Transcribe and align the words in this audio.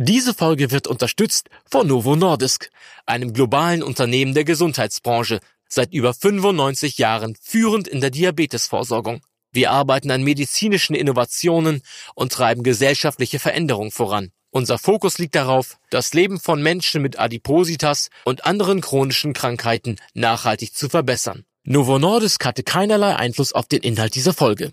Diese 0.00 0.32
Folge 0.32 0.70
wird 0.70 0.86
unterstützt 0.86 1.48
von 1.68 1.88
Novo 1.88 2.14
Nordisk, 2.14 2.70
einem 3.04 3.32
globalen 3.32 3.82
Unternehmen 3.82 4.32
der 4.32 4.44
Gesundheitsbranche, 4.44 5.40
seit 5.68 5.92
über 5.92 6.14
95 6.14 6.98
Jahren 6.98 7.34
führend 7.42 7.88
in 7.88 8.00
der 8.00 8.10
Diabetesvorsorgung. 8.10 9.22
Wir 9.50 9.72
arbeiten 9.72 10.12
an 10.12 10.22
medizinischen 10.22 10.94
Innovationen 10.94 11.82
und 12.14 12.30
treiben 12.30 12.62
gesellschaftliche 12.62 13.40
Veränderungen 13.40 13.90
voran. 13.90 14.30
Unser 14.52 14.78
Fokus 14.78 15.18
liegt 15.18 15.34
darauf, 15.34 15.78
das 15.90 16.14
Leben 16.14 16.38
von 16.38 16.62
Menschen 16.62 17.02
mit 17.02 17.18
Adipositas 17.18 18.10
und 18.24 18.46
anderen 18.46 18.80
chronischen 18.80 19.32
Krankheiten 19.32 19.96
nachhaltig 20.14 20.76
zu 20.76 20.88
verbessern. 20.88 21.42
Novo 21.64 21.98
Nordisk 21.98 22.44
hatte 22.44 22.62
keinerlei 22.62 23.16
Einfluss 23.16 23.52
auf 23.52 23.66
den 23.66 23.82
Inhalt 23.82 24.14
dieser 24.14 24.32
Folge. 24.32 24.72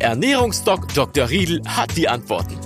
Ernährungsdoc 0.00 0.94
Dr. 0.94 1.28
Riedel 1.28 1.60
hat 1.66 1.96
die 1.96 2.08
Antworten. 2.08 2.56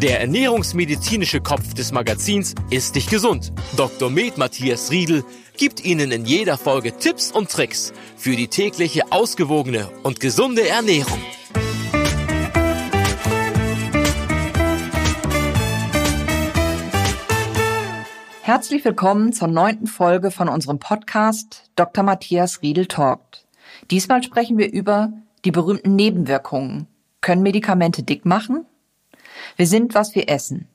Der 0.00 0.20
ernährungsmedizinische 0.20 1.42
Kopf 1.42 1.74
des 1.74 1.92
Magazins 1.92 2.54
ist 2.70 2.96
dich 2.96 3.10
gesund. 3.10 3.52
Dr. 3.76 4.08
Med 4.08 4.38
Matthias 4.38 4.90
Riedel 4.90 5.24
gibt 5.58 5.84
Ihnen 5.84 6.10
in 6.12 6.24
jeder 6.24 6.56
Folge 6.56 6.96
Tipps 6.96 7.30
und 7.30 7.50
Tricks 7.50 7.92
für 8.16 8.34
die 8.34 8.48
tägliche 8.48 9.12
ausgewogene 9.12 9.90
und 10.04 10.18
gesunde 10.18 10.66
Ernährung. 10.66 11.20
Herzlich 18.40 18.86
willkommen 18.86 19.34
zur 19.34 19.48
neunten 19.48 19.86
Folge 19.86 20.30
von 20.30 20.48
unserem 20.48 20.78
Podcast 20.78 21.70
Dr. 21.76 22.02
Matthias 22.04 22.62
Riedel 22.62 22.86
talkt. 22.86 23.44
Diesmal 23.90 24.22
sprechen 24.22 24.56
wir 24.56 24.72
über 24.72 25.12
die 25.44 25.50
berühmten 25.50 25.96
Nebenwirkungen. 25.96 26.86
Können 27.20 27.42
Medikamente 27.42 28.02
dick 28.02 28.24
machen? 28.24 28.66
Wir 29.56 29.66
sind, 29.66 29.94
was 29.94 30.14
wir 30.14 30.28
essen. 30.28 30.68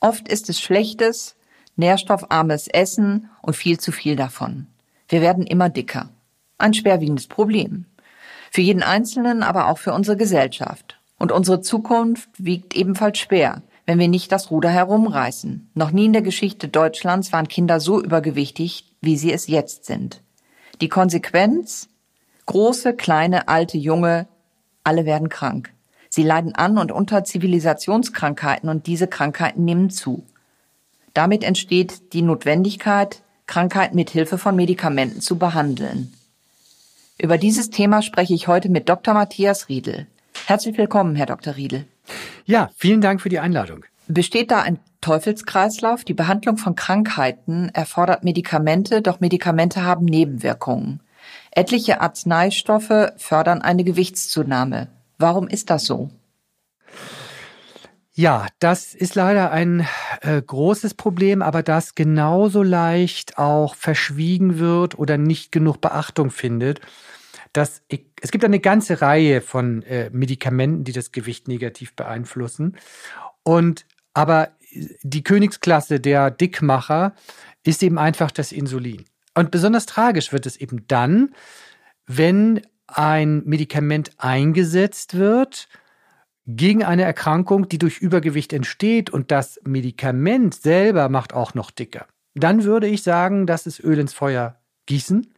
Oft 0.00 0.28
ist 0.28 0.48
es 0.48 0.60
schlechtes, 0.60 1.36
nährstoffarmes 1.76 2.68
Essen 2.68 3.30
und 3.40 3.56
viel 3.56 3.78
zu 3.78 3.92
viel 3.92 4.16
davon. 4.16 4.66
Wir 5.08 5.20
werden 5.20 5.46
immer 5.46 5.68
dicker. 5.68 6.08
Ein 6.58 6.74
schwerwiegendes 6.74 7.26
Problem. 7.26 7.86
Für 8.50 8.60
jeden 8.60 8.82
Einzelnen, 8.82 9.42
aber 9.42 9.68
auch 9.68 9.78
für 9.78 9.92
unsere 9.92 10.16
Gesellschaft. 10.16 10.98
Und 11.18 11.32
unsere 11.32 11.60
Zukunft 11.60 12.28
wiegt 12.36 12.74
ebenfalls 12.74 13.18
schwer, 13.18 13.62
wenn 13.86 13.98
wir 13.98 14.08
nicht 14.08 14.32
das 14.32 14.50
Ruder 14.50 14.70
herumreißen. 14.70 15.70
Noch 15.74 15.90
nie 15.90 16.06
in 16.06 16.12
der 16.12 16.22
Geschichte 16.22 16.68
Deutschlands 16.68 17.32
waren 17.32 17.48
Kinder 17.48 17.80
so 17.80 18.02
übergewichtig, 18.02 18.84
wie 19.00 19.16
sie 19.16 19.32
es 19.32 19.46
jetzt 19.46 19.84
sind. 19.84 20.20
Die 20.80 20.88
Konsequenz? 20.88 21.88
Große, 22.46 22.94
kleine, 22.94 23.48
alte, 23.48 23.78
junge, 23.78 24.26
alle 24.84 25.04
werden 25.04 25.28
krank. 25.28 25.72
Sie 26.08 26.22
leiden 26.22 26.54
an 26.54 26.76
und 26.76 26.92
unter 26.92 27.24
Zivilisationskrankheiten 27.24 28.68
und 28.68 28.86
diese 28.86 29.06
Krankheiten 29.06 29.64
nehmen 29.64 29.90
zu. 29.90 30.26
Damit 31.14 31.44
entsteht 31.44 32.12
die 32.12 32.22
Notwendigkeit, 32.22 33.22
Krankheiten 33.46 33.96
mit 33.96 34.10
Hilfe 34.10 34.38
von 34.38 34.56
Medikamenten 34.56 35.20
zu 35.20 35.38
behandeln. 35.38 36.12
Über 37.18 37.38
dieses 37.38 37.70
Thema 37.70 38.02
spreche 38.02 38.34
ich 38.34 38.48
heute 38.48 38.68
mit 38.68 38.88
Dr. 38.88 39.14
Matthias 39.14 39.68
Riedel. 39.68 40.06
Herzlich 40.46 40.76
willkommen, 40.76 41.14
Herr 41.16 41.26
Dr. 41.26 41.56
Riedel. 41.56 41.86
Ja, 42.44 42.70
vielen 42.76 43.00
Dank 43.00 43.20
für 43.20 43.28
die 43.28 43.38
Einladung. 43.38 43.84
Besteht 44.08 44.50
da 44.50 44.60
ein 44.60 44.80
Teufelskreislauf? 45.00 46.04
Die 46.04 46.14
Behandlung 46.14 46.56
von 46.56 46.74
Krankheiten 46.74 47.70
erfordert 47.72 48.24
Medikamente, 48.24 49.02
doch 49.02 49.20
Medikamente 49.20 49.82
haben 49.82 50.04
Nebenwirkungen. 50.04 51.00
Etliche 51.54 52.00
Arzneistoffe 52.00 53.12
fördern 53.18 53.60
eine 53.60 53.84
Gewichtszunahme. 53.84 54.88
Warum 55.18 55.48
ist 55.48 55.70
das 55.70 55.84
so? 55.84 56.10
Ja, 58.14 58.46
das 58.58 58.94
ist 58.94 59.14
leider 59.14 59.52
ein 59.52 59.86
äh, 60.20 60.40
großes 60.40 60.94
Problem, 60.94 61.40
aber 61.40 61.62
das 61.62 61.94
genauso 61.94 62.62
leicht 62.62 63.38
auch 63.38 63.74
verschwiegen 63.74 64.58
wird 64.58 64.98
oder 64.98 65.16
nicht 65.16 65.52
genug 65.52 65.80
Beachtung 65.80 66.30
findet. 66.30 66.80
Das, 67.52 67.82
es 67.88 68.30
gibt 68.30 68.44
eine 68.44 68.60
ganze 68.60 69.00
Reihe 69.02 69.42
von 69.42 69.82
äh, 69.82 70.10
Medikamenten, 70.10 70.84
die 70.84 70.92
das 70.92 71.12
Gewicht 71.12 71.48
negativ 71.48 71.94
beeinflussen. 71.94 72.76
Und 73.42 73.86
aber 74.14 74.50
die 75.02 75.22
Königsklasse 75.22 76.00
der 76.00 76.30
Dickmacher 76.30 77.14
ist 77.64 77.82
eben 77.82 77.98
einfach 77.98 78.30
das 78.30 78.52
Insulin. 78.52 79.04
Und 79.34 79.50
besonders 79.50 79.86
tragisch 79.86 80.32
wird 80.32 80.46
es 80.46 80.56
eben 80.56 80.86
dann, 80.88 81.34
wenn 82.06 82.62
ein 82.86 83.42
Medikament 83.44 84.12
eingesetzt 84.18 85.16
wird 85.16 85.68
gegen 86.46 86.84
eine 86.84 87.02
Erkrankung, 87.02 87.68
die 87.68 87.78
durch 87.78 87.98
Übergewicht 87.98 88.52
entsteht 88.52 89.10
und 89.10 89.30
das 89.30 89.60
Medikament 89.64 90.54
selber 90.54 91.08
macht 91.08 91.32
auch 91.32 91.54
noch 91.54 91.70
dicker. 91.70 92.06
Dann 92.34 92.64
würde 92.64 92.88
ich 92.88 93.02
sagen, 93.02 93.46
das 93.46 93.66
ist 93.66 93.80
Öl 93.80 93.98
ins 93.98 94.12
Feuer 94.12 94.58
gießen. 94.86 95.32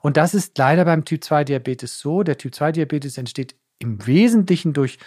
Und 0.00 0.16
das 0.16 0.34
ist 0.34 0.58
leider 0.58 0.84
beim 0.84 1.04
Typ 1.04 1.24
2 1.24 1.44
Diabetes 1.44 1.98
so. 1.98 2.22
Der 2.22 2.38
Typ 2.38 2.54
2 2.54 2.72
Diabetes 2.72 3.18
entsteht 3.18 3.54
im 3.78 4.06
Wesentlichen 4.06 4.72
durch 4.72 4.98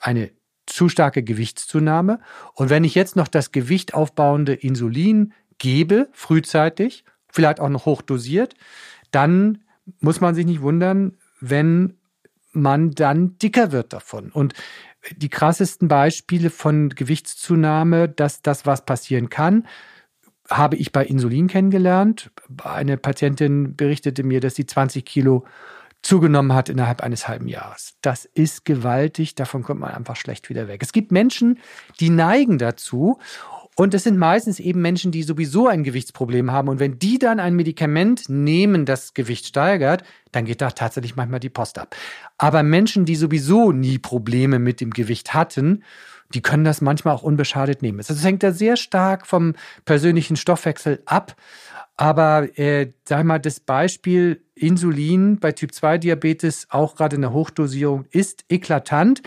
eine 0.00 0.30
zu 0.66 0.88
starke 0.88 1.22
Gewichtszunahme. 1.22 2.20
Und 2.54 2.70
wenn 2.70 2.84
ich 2.84 2.94
jetzt 2.94 3.16
noch 3.16 3.28
das 3.28 3.52
Gewicht 3.52 3.94
aufbauende 3.94 4.54
Insulin 4.54 5.32
gebe, 5.58 6.08
frühzeitig, 6.12 7.04
vielleicht 7.32 7.60
auch 7.60 7.68
noch 7.68 7.86
hochdosiert, 7.86 8.54
dann 9.10 9.64
muss 10.00 10.20
man 10.20 10.34
sich 10.34 10.46
nicht 10.46 10.62
wundern, 10.62 11.16
wenn 11.40 11.96
man 12.52 12.90
dann 12.92 13.38
dicker 13.38 13.72
wird 13.72 13.92
davon. 13.92 14.30
Und 14.30 14.54
die 15.16 15.28
krassesten 15.28 15.88
Beispiele 15.88 16.50
von 16.50 16.90
Gewichtszunahme, 16.90 18.08
dass 18.08 18.42
das 18.42 18.66
was 18.66 18.84
passieren 18.84 19.30
kann, 19.30 19.66
habe 20.48 20.76
ich 20.76 20.92
bei 20.92 21.04
Insulin 21.04 21.46
kennengelernt. 21.46 22.30
Eine 22.62 22.96
Patientin 22.96 23.76
berichtete 23.76 24.24
mir, 24.24 24.40
dass 24.40 24.56
sie 24.56 24.66
20 24.66 25.04
Kilo 25.04 25.46
zugenommen 26.02 26.54
hat 26.54 26.68
innerhalb 26.68 27.02
eines 27.02 27.28
halben 27.28 27.46
Jahres. 27.46 27.94
Das 28.02 28.24
ist 28.24 28.64
gewaltig, 28.64 29.34
davon 29.34 29.62
kommt 29.62 29.80
man 29.80 29.92
einfach 29.92 30.16
schlecht 30.16 30.48
wieder 30.48 30.66
weg. 30.66 30.82
Es 30.82 30.92
gibt 30.92 31.12
Menschen, 31.12 31.58
die 32.00 32.10
neigen 32.10 32.58
dazu 32.58 33.18
und 33.80 33.94
es 33.94 34.04
sind 34.04 34.18
meistens 34.18 34.60
eben 34.60 34.82
Menschen, 34.82 35.10
die 35.10 35.22
sowieso 35.22 35.66
ein 35.66 35.84
Gewichtsproblem 35.84 36.50
haben. 36.50 36.68
Und 36.68 36.80
wenn 36.80 36.98
die 36.98 37.18
dann 37.18 37.40
ein 37.40 37.54
Medikament 37.54 38.28
nehmen, 38.28 38.84
das 38.84 39.14
Gewicht 39.14 39.46
steigert, 39.46 40.02
dann 40.32 40.44
geht 40.44 40.60
da 40.60 40.70
tatsächlich 40.70 41.16
manchmal 41.16 41.40
die 41.40 41.48
Post 41.48 41.78
ab. 41.78 41.96
Aber 42.36 42.62
Menschen, 42.62 43.06
die 43.06 43.16
sowieso 43.16 43.72
nie 43.72 43.98
Probleme 43.98 44.58
mit 44.58 44.82
dem 44.82 44.90
Gewicht 44.90 45.32
hatten, 45.32 45.82
die 46.34 46.42
können 46.42 46.62
das 46.62 46.82
manchmal 46.82 47.14
auch 47.14 47.22
unbeschadet 47.22 47.80
nehmen. 47.80 48.00
Also 48.00 48.12
es 48.12 48.22
hängt 48.22 48.42
da 48.42 48.52
sehr 48.52 48.76
stark 48.76 49.26
vom 49.26 49.54
persönlichen 49.86 50.36
Stoffwechsel 50.36 51.00
ab. 51.06 51.34
Aber 51.96 52.58
äh, 52.58 52.92
sag 53.08 53.24
mal, 53.24 53.38
das 53.38 53.60
Beispiel 53.60 54.44
Insulin 54.54 55.38
bei 55.38 55.52
Typ 55.52 55.72
2 55.72 55.96
Diabetes, 55.96 56.66
auch 56.68 56.96
gerade 56.96 57.16
in 57.16 57.22
der 57.22 57.32
Hochdosierung, 57.32 58.04
ist 58.10 58.44
eklatant. 58.50 59.22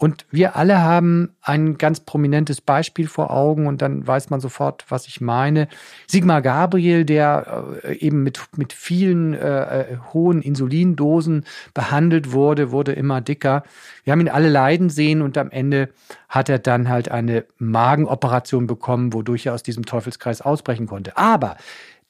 Und 0.00 0.26
wir 0.30 0.54
alle 0.54 0.80
haben 0.80 1.34
ein 1.42 1.76
ganz 1.76 1.98
prominentes 1.98 2.60
Beispiel 2.60 3.08
vor 3.08 3.32
Augen 3.32 3.66
und 3.66 3.82
dann 3.82 4.06
weiß 4.06 4.30
man 4.30 4.38
sofort, 4.38 4.84
was 4.88 5.08
ich 5.08 5.20
meine. 5.20 5.66
Sigmar 6.06 6.40
Gabriel, 6.40 7.04
der 7.04 7.64
äh, 7.82 7.96
eben 7.96 8.22
mit, 8.22 8.40
mit 8.56 8.72
vielen 8.72 9.34
äh, 9.34 9.80
äh, 9.80 9.96
hohen 10.12 10.40
Insulindosen 10.40 11.44
behandelt 11.74 12.30
wurde, 12.30 12.70
wurde 12.70 12.92
immer 12.92 13.20
dicker. 13.20 13.64
Wir 14.04 14.12
haben 14.12 14.20
ihn 14.20 14.28
alle 14.28 14.48
leiden 14.48 14.88
sehen 14.88 15.20
und 15.20 15.36
am 15.36 15.50
Ende 15.50 15.88
hat 16.28 16.48
er 16.48 16.60
dann 16.60 16.88
halt 16.88 17.10
eine 17.10 17.44
Magenoperation 17.58 18.68
bekommen, 18.68 19.12
wodurch 19.12 19.46
er 19.46 19.54
aus 19.54 19.64
diesem 19.64 19.84
Teufelskreis 19.84 20.42
ausbrechen 20.42 20.86
konnte. 20.86 21.16
Aber 21.16 21.56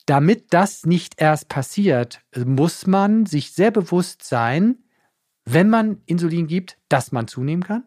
damit 0.04 0.52
das 0.52 0.84
nicht 0.84 1.14
erst 1.16 1.48
passiert, 1.48 2.20
muss 2.36 2.86
man 2.86 3.24
sich 3.24 3.52
sehr 3.52 3.70
bewusst 3.70 4.24
sein, 4.24 4.76
wenn 5.52 5.68
man 5.68 6.00
Insulin 6.06 6.46
gibt, 6.46 6.76
dass 6.88 7.12
man 7.12 7.28
zunehmen 7.28 7.62
kann. 7.62 7.84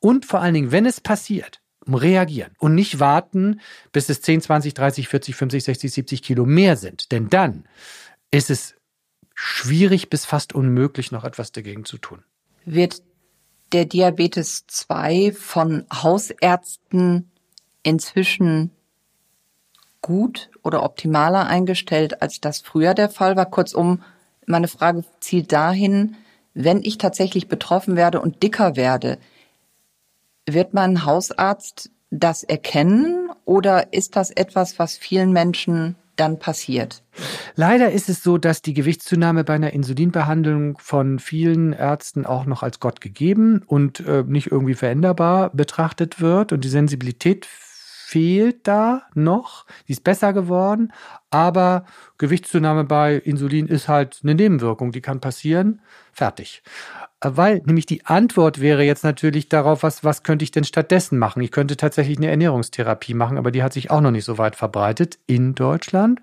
Und 0.00 0.26
vor 0.26 0.40
allen 0.40 0.54
Dingen, 0.54 0.72
wenn 0.72 0.86
es 0.86 1.00
passiert, 1.00 1.60
reagieren 1.86 2.52
und 2.58 2.74
nicht 2.74 3.00
warten, 3.00 3.60
bis 3.92 4.08
es 4.08 4.20
10, 4.20 4.42
20, 4.42 4.74
30, 4.74 5.08
40, 5.08 5.36
50, 5.36 5.64
60, 5.64 5.92
70 5.92 6.22
Kilo 6.22 6.44
mehr 6.44 6.76
sind. 6.76 7.12
Denn 7.12 7.28
dann 7.28 7.64
ist 8.30 8.50
es 8.50 8.74
schwierig 9.34 10.10
bis 10.10 10.24
fast 10.24 10.54
unmöglich, 10.54 11.12
noch 11.12 11.24
etwas 11.24 11.52
dagegen 11.52 11.84
zu 11.84 11.98
tun. 11.98 12.22
Wird 12.64 13.02
der 13.72 13.84
Diabetes 13.84 14.66
2 14.66 15.32
von 15.32 15.86
Hausärzten 15.92 17.30
inzwischen 17.82 18.70
gut 20.02 20.50
oder 20.62 20.82
optimaler 20.82 21.46
eingestellt, 21.46 22.22
als 22.22 22.40
das 22.40 22.60
früher 22.60 22.94
der 22.94 23.08
Fall 23.08 23.36
war? 23.36 23.46
Kurzum, 23.46 24.02
meine 24.46 24.68
Frage 24.68 25.04
zielt 25.20 25.52
dahin, 25.52 26.16
wenn 26.60 26.82
ich 26.82 26.98
tatsächlich 26.98 27.46
betroffen 27.46 27.94
werde 27.94 28.20
und 28.20 28.42
dicker 28.42 28.74
werde, 28.74 29.18
wird 30.44 30.74
mein 30.74 31.04
Hausarzt 31.04 31.90
das 32.10 32.42
erkennen 32.42 33.30
oder 33.44 33.92
ist 33.92 34.16
das 34.16 34.30
etwas, 34.30 34.78
was 34.78 34.96
vielen 34.96 35.32
Menschen 35.32 35.94
dann 36.16 36.40
passiert? 36.40 37.04
Leider 37.54 37.92
ist 37.92 38.08
es 38.08 38.24
so, 38.24 38.38
dass 38.38 38.60
die 38.60 38.74
Gewichtszunahme 38.74 39.44
bei 39.44 39.54
einer 39.54 39.72
Insulinbehandlung 39.72 40.78
von 40.78 41.20
vielen 41.20 41.72
Ärzten 41.72 42.26
auch 42.26 42.44
noch 42.44 42.64
als 42.64 42.80
Gott 42.80 43.00
gegeben 43.00 43.62
und 43.64 44.00
äh, 44.00 44.24
nicht 44.26 44.50
irgendwie 44.50 44.74
veränderbar 44.74 45.50
betrachtet 45.50 46.20
wird 46.20 46.52
und 46.52 46.64
die 46.64 46.68
Sensibilität 46.68 47.46
fehlt 48.08 48.66
da 48.66 49.02
noch. 49.14 49.66
Die 49.86 49.92
ist 49.92 50.02
besser 50.02 50.32
geworden, 50.32 50.92
aber 51.28 51.84
Gewichtszunahme 52.16 52.84
bei 52.84 53.16
Insulin 53.16 53.66
ist 53.66 53.86
halt 53.86 54.20
eine 54.22 54.34
Nebenwirkung, 54.34 54.92
die 54.92 55.02
kann 55.02 55.20
passieren. 55.20 55.82
Fertig. 56.14 56.62
Weil 57.20 57.60
nämlich 57.66 57.84
die 57.84 58.06
Antwort 58.06 58.62
wäre 58.62 58.82
jetzt 58.82 59.04
natürlich 59.04 59.50
darauf, 59.50 59.82
was, 59.82 60.04
was 60.04 60.22
könnte 60.22 60.42
ich 60.42 60.52
denn 60.52 60.64
stattdessen 60.64 61.18
machen? 61.18 61.42
Ich 61.42 61.50
könnte 61.50 61.76
tatsächlich 61.76 62.16
eine 62.16 62.30
Ernährungstherapie 62.30 63.12
machen, 63.12 63.36
aber 63.36 63.50
die 63.50 63.62
hat 63.62 63.74
sich 63.74 63.90
auch 63.90 64.00
noch 64.00 64.10
nicht 64.10 64.24
so 64.24 64.38
weit 64.38 64.56
verbreitet 64.56 65.18
in 65.26 65.54
Deutschland. 65.54 66.20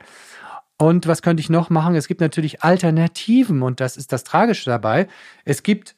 Und 0.77 1.05
was 1.05 1.21
könnte 1.21 1.41
ich 1.41 1.51
noch 1.51 1.69
machen? 1.69 1.93
Es 1.93 2.07
gibt 2.07 2.19
natürlich 2.19 2.63
Alternativen 2.63 3.61
und 3.61 3.79
das 3.79 3.95
ist 3.95 4.11
das 4.11 4.23
Tragische 4.23 4.71
dabei. 4.71 5.07
Es 5.43 5.61
gibt 5.61 5.95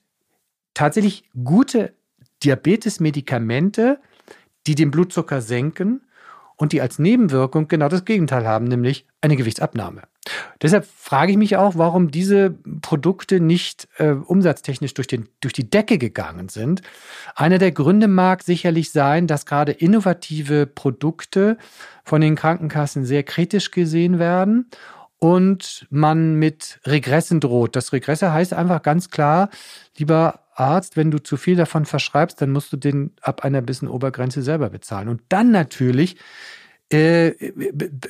tatsächlich 0.73 1.23
gute 1.45 1.93
Diabetes-Medikamente, 2.43 3.99
die 4.67 4.75
den 4.75 4.91
Blutzucker 4.91 5.41
senken 5.41 6.01
und 6.57 6.73
die 6.73 6.81
als 6.81 6.99
Nebenwirkung 6.99 7.67
genau 7.67 7.87
das 7.87 8.03
Gegenteil 8.03 8.47
haben, 8.47 8.65
nämlich 8.65 9.05
eine 9.21 9.35
Gewichtsabnahme. 9.37 10.03
Deshalb 10.61 10.85
frage 10.85 11.31
ich 11.31 11.37
mich 11.37 11.55
auch, 11.55 11.75
warum 11.75 12.11
diese 12.11 12.51
Produkte 12.81 13.39
nicht 13.39 13.87
äh, 13.97 14.09
umsatztechnisch 14.09 14.93
durch, 14.93 15.07
den, 15.07 15.29
durch 15.39 15.53
die 15.53 15.69
Decke 15.69 15.97
gegangen 15.97 16.49
sind. 16.49 16.81
Einer 17.35 17.59
der 17.59 17.71
Gründe 17.71 18.07
mag 18.07 18.43
sicherlich 18.43 18.91
sein, 18.91 19.27
dass 19.27 19.45
gerade 19.45 19.71
innovative 19.71 20.65
Produkte 20.65 21.57
von 22.03 22.21
den 22.21 22.35
Krankenkassen 22.35 23.05
sehr 23.05 23.23
kritisch 23.23 23.71
gesehen 23.71 24.19
werden 24.19 24.69
und 25.19 25.87
man 25.89 26.35
mit 26.35 26.79
Regressen 26.85 27.39
droht. 27.39 27.75
Das 27.75 27.93
Regresse 27.93 28.33
heißt 28.33 28.53
einfach 28.53 28.81
ganz 28.81 29.09
klar, 29.09 29.49
lieber 29.97 30.41
Arzt, 30.57 30.97
wenn 30.97 31.11
du 31.11 31.19
zu 31.19 31.37
viel 31.37 31.55
davon 31.55 31.85
verschreibst, 31.85 32.41
dann 32.41 32.51
musst 32.51 32.73
du 32.73 32.77
den 32.77 33.11
ab 33.21 33.43
einer 33.43 33.61
gewissen 33.61 33.87
Obergrenze 33.87 34.41
selber 34.41 34.69
bezahlen. 34.69 35.07
Und 35.07 35.21
dann 35.29 35.51
natürlich 35.51 36.17
äh, 36.89 37.33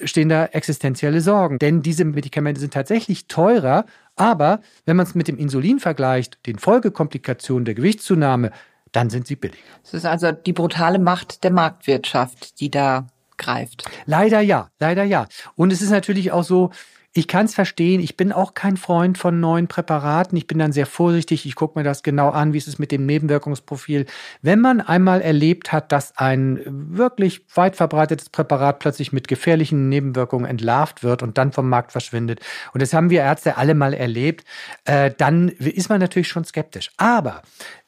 stehen 0.03 0.29
da 0.29 0.45
existenzielle 0.45 1.21
Sorgen. 1.21 1.59
Denn 1.59 1.81
diese 1.81 2.05
Medikamente 2.05 2.61
sind 2.61 2.73
tatsächlich 2.73 3.27
teurer, 3.27 3.85
aber 4.15 4.61
wenn 4.85 4.95
man 4.95 5.05
es 5.05 5.15
mit 5.15 5.27
dem 5.27 5.37
Insulin 5.37 5.79
vergleicht, 5.79 6.45
den 6.45 6.59
Folgekomplikationen 6.59 7.65
der 7.65 7.73
Gewichtszunahme, 7.73 8.51
dann 8.91 9.09
sind 9.09 9.27
sie 9.27 9.35
billig. 9.35 9.59
Es 9.83 9.93
ist 9.93 10.05
also 10.05 10.31
die 10.31 10.53
brutale 10.53 10.99
Macht 10.99 11.43
der 11.43 11.51
Marktwirtschaft, 11.51 12.59
die 12.59 12.71
da 12.71 13.07
greift. 13.37 13.89
Leider 14.05 14.41
ja, 14.41 14.69
leider 14.79 15.03
ja. 15.03 15.27
Und 15.55 15.71
es 15.71 15.81
ist 15.81 15.91
natürlich 15.91 16.31
auch 16.31 16.43
so, 16.43 16.71
ich 17.17 17.27
kann 17.27 17.45
es 17.45 17.55
verstehen. 17.55 17.99
Ich 17.99 18.15
bin 18.15 18.31
auch 18.31 18.53
kein 18.53 18.77
Freund 18.77 19.17
von 19.17 19.39
neuen 19.39 19.67
Präparaten. 19.67 20.37
Ich 20.37 20.47
bin 20.47 20.59
dann 20.59 20.71
sehr 20.71 20.85
vorsichtig. 20.85 21.45
Ich 21.45 21.55
gucke 21.55 21.79
mir 21.79 21.83
das 21.83 22.03
genau 22.03 22.29
an, 22.29 22.53
wie 22.53 22.57
ist 22.57 22.67
es 22.67 22.79
mit 22.79 22.91
dem 22.91 23.05
Nebenwirkungsprofil. 23.05 24.05
Wenn 24.41 24.61
man 24.61 24.81
einmal 24.81 25.21
erlebt 25.21 25.71
hat, 25.71 25.91
dass 25.91 26.17
ein 26.17 26.61
wirklich 26.65 27.45
weit 27.55 27.75
verbreitetes 27.75 28.29
Präparat 28.29 28.79
plötzlich 28.79 29.13
mit 29.13 29.27
gefährlichen 29.27 29.89
Nebenwirkungen 29.89 30.45
entlarvt 30.45 31.03
wird 31.03 31.23
und 31.23 31.37
dann 31.37 31.51
vom 31.51 31.69
Markt 31.69 31.91
verschwindet, 31.91 32.39
und 32.73 32.81
das 32.81 32.93
haben 32.93 33.09
wir 33.09 33.21
Ärzte 33.21 33.57
alle 33.57 33.73
mal 33.73 33.93
erlebt, 33.93 34.45
äh, 34.85 35.11
dann 35.17 35.49
ist 35.49 35.89
man 35.89 35.99
natürlich 35.99 36.27
schon 36.27 36.45
skeptisch. 36.45 36.91
Aber 36.97 37.41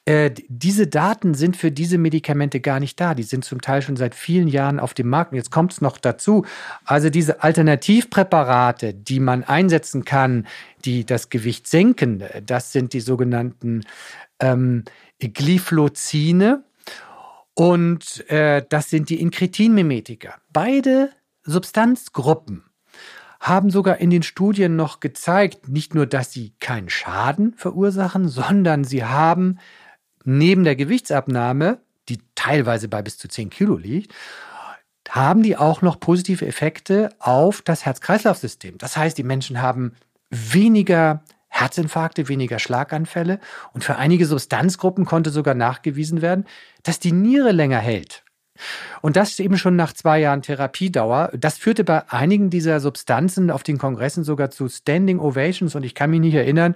äh, 0.10 0.34
diese 0.48 0.88
Daten 0.88 1.36
sind 1.36 1.56
für 1.56 1.72
diese 1.72 2.00
Medikamente 2.00 2.62
gar 2.62 2.80
nicht 2.80 3.00
da. 3.00 3.14
Die 3.14 3.22
sind 3.22 3.46
zum 3.46 3.62
Teil 3.62 3.84
schon 3.84 3.96
seit 3.96 4.16
vielen 4.16 4.48
Jahren 4.48 4.80
auf 4.80 4.96
dem 4.96 5.08
Markt. 5.08 5.34
Und 5.34 5.38
jetzt 5.38 5.52
kommt 5.52 5.72
es 5.72 5.82
noch 5.82 6.00
dazu. 6.00 6.48
Also 6.84 7.12
diese 7.12 7.44
Alternativpräparate, 7.44 8.96
die 8.96 9.20
man 9.20 9.44
einsetzen 9.44 10.06
kann, 10.06 10.48
die 10.84 11.06
das 11.06 11.30
Gewicht 11.30 11.68
senken, 11.68 12.24
das 12.44 12.72
sind 12.72 12.94
die 12.94 13.02
sogenannten 13.02 13.84
ähm, 14.40 14.84
Glyphlozine 15.20 16.64
und 17.54 18.28
äh, 18.32 18.66
das 18.68 18.90
sind 18.90 19.12
die 19.12 19.22
Inkretinmimetika. 19.22 20.38
Beide 20.52 21.12
Substanzgruppen 21.44 22.64
haben 23.40 23.70
sogar 23.70 23.98
in 23.98 24.10
den 24.10 24.24
Studien 24.24 24.76
noch 24.76 25.02
gezeigt, 25.02 25.70
nicht 25.70 25.94
nur, 25.94 26.08
dass 26.08 26.34
sie 26.34 26.54
keinen 26.60 26.90
Schaden 26.90 27.54
verursachen, 27.54 28.28
sondern 28.28 28.84
sie 28.84 29.06
haben 29.06 29.60
neben 30.24 30.64
der 30.64 30.76
Gewichtsabnahme, 30.76 31.80
die 32.08 32.20
teilweise 32.36 32.88
bei 32.88 33.02
bis 33.02 33.18
zu 33.18 33.28
10 33.28 33.50
Kilo 33.50 33.78
liegt, 33.78 34.14
haben 35.10 35.44
die 35.44 35.58
auch 35.58 35.82
noch 35.82 36.00
positive 36.00 36.46
Effekte 36.46 37.10
auf 37.20 37.62
das 37.62 37.86
Herz-Kreislauf-System. 37.86 38.78
Das 38.78 38.96
heißt, 38.96 39.18
die 39.18 39.24
Menschen 39.24 39.62
haben 39.62 39.94
weniger 40.30 41.24
Herzinfarkte, 41.48 42.28
weniger 42.30 42.60
Schlaganfälle 42.60 43.40
und 43.74 43.84
für 43.84 43.96
einige 43.96 44.26
Substanzgruppen 44.28 45.06
konnte 45.06 45.32
sogar 45.32 45.56
nachgewiesen 45.56 46.22
werden, 46.22 46.46
dass 46.84 47.00
die 47.00 47.12
Niere 47.12 47.52
länger 47.52 47.80
hält. 47.80 48.24
Und 49.02 49.16
das 49.16 49.40
eben 49.40 49.58
schon 49.58 49.76
nach 49.76 49.94
zwei 49.94 50.20
Jahren 50.20 50.42
Therapiedauer. 50.42 51.32
Das 51.38 51.58
führte 51.58 51.84
bei 51.84 52.10
einigen 52.12 52.50
dieser 52.50 52.80
Substanzen 52.80 53.52
auf 53.52 53.64
den 53.64 53.78
Kongressen 53.78 54.24
sogar 54.24 54.52
zu 54.52 54.68
Standing 54.68 55.20
Ovations 55.20 55.76
und 55.76 55.84
ich 55.84 55.96
kann 55.96 56.10
mich 56.10 56.20
nicht 56.20 56.36
erinnern 56.36 56.76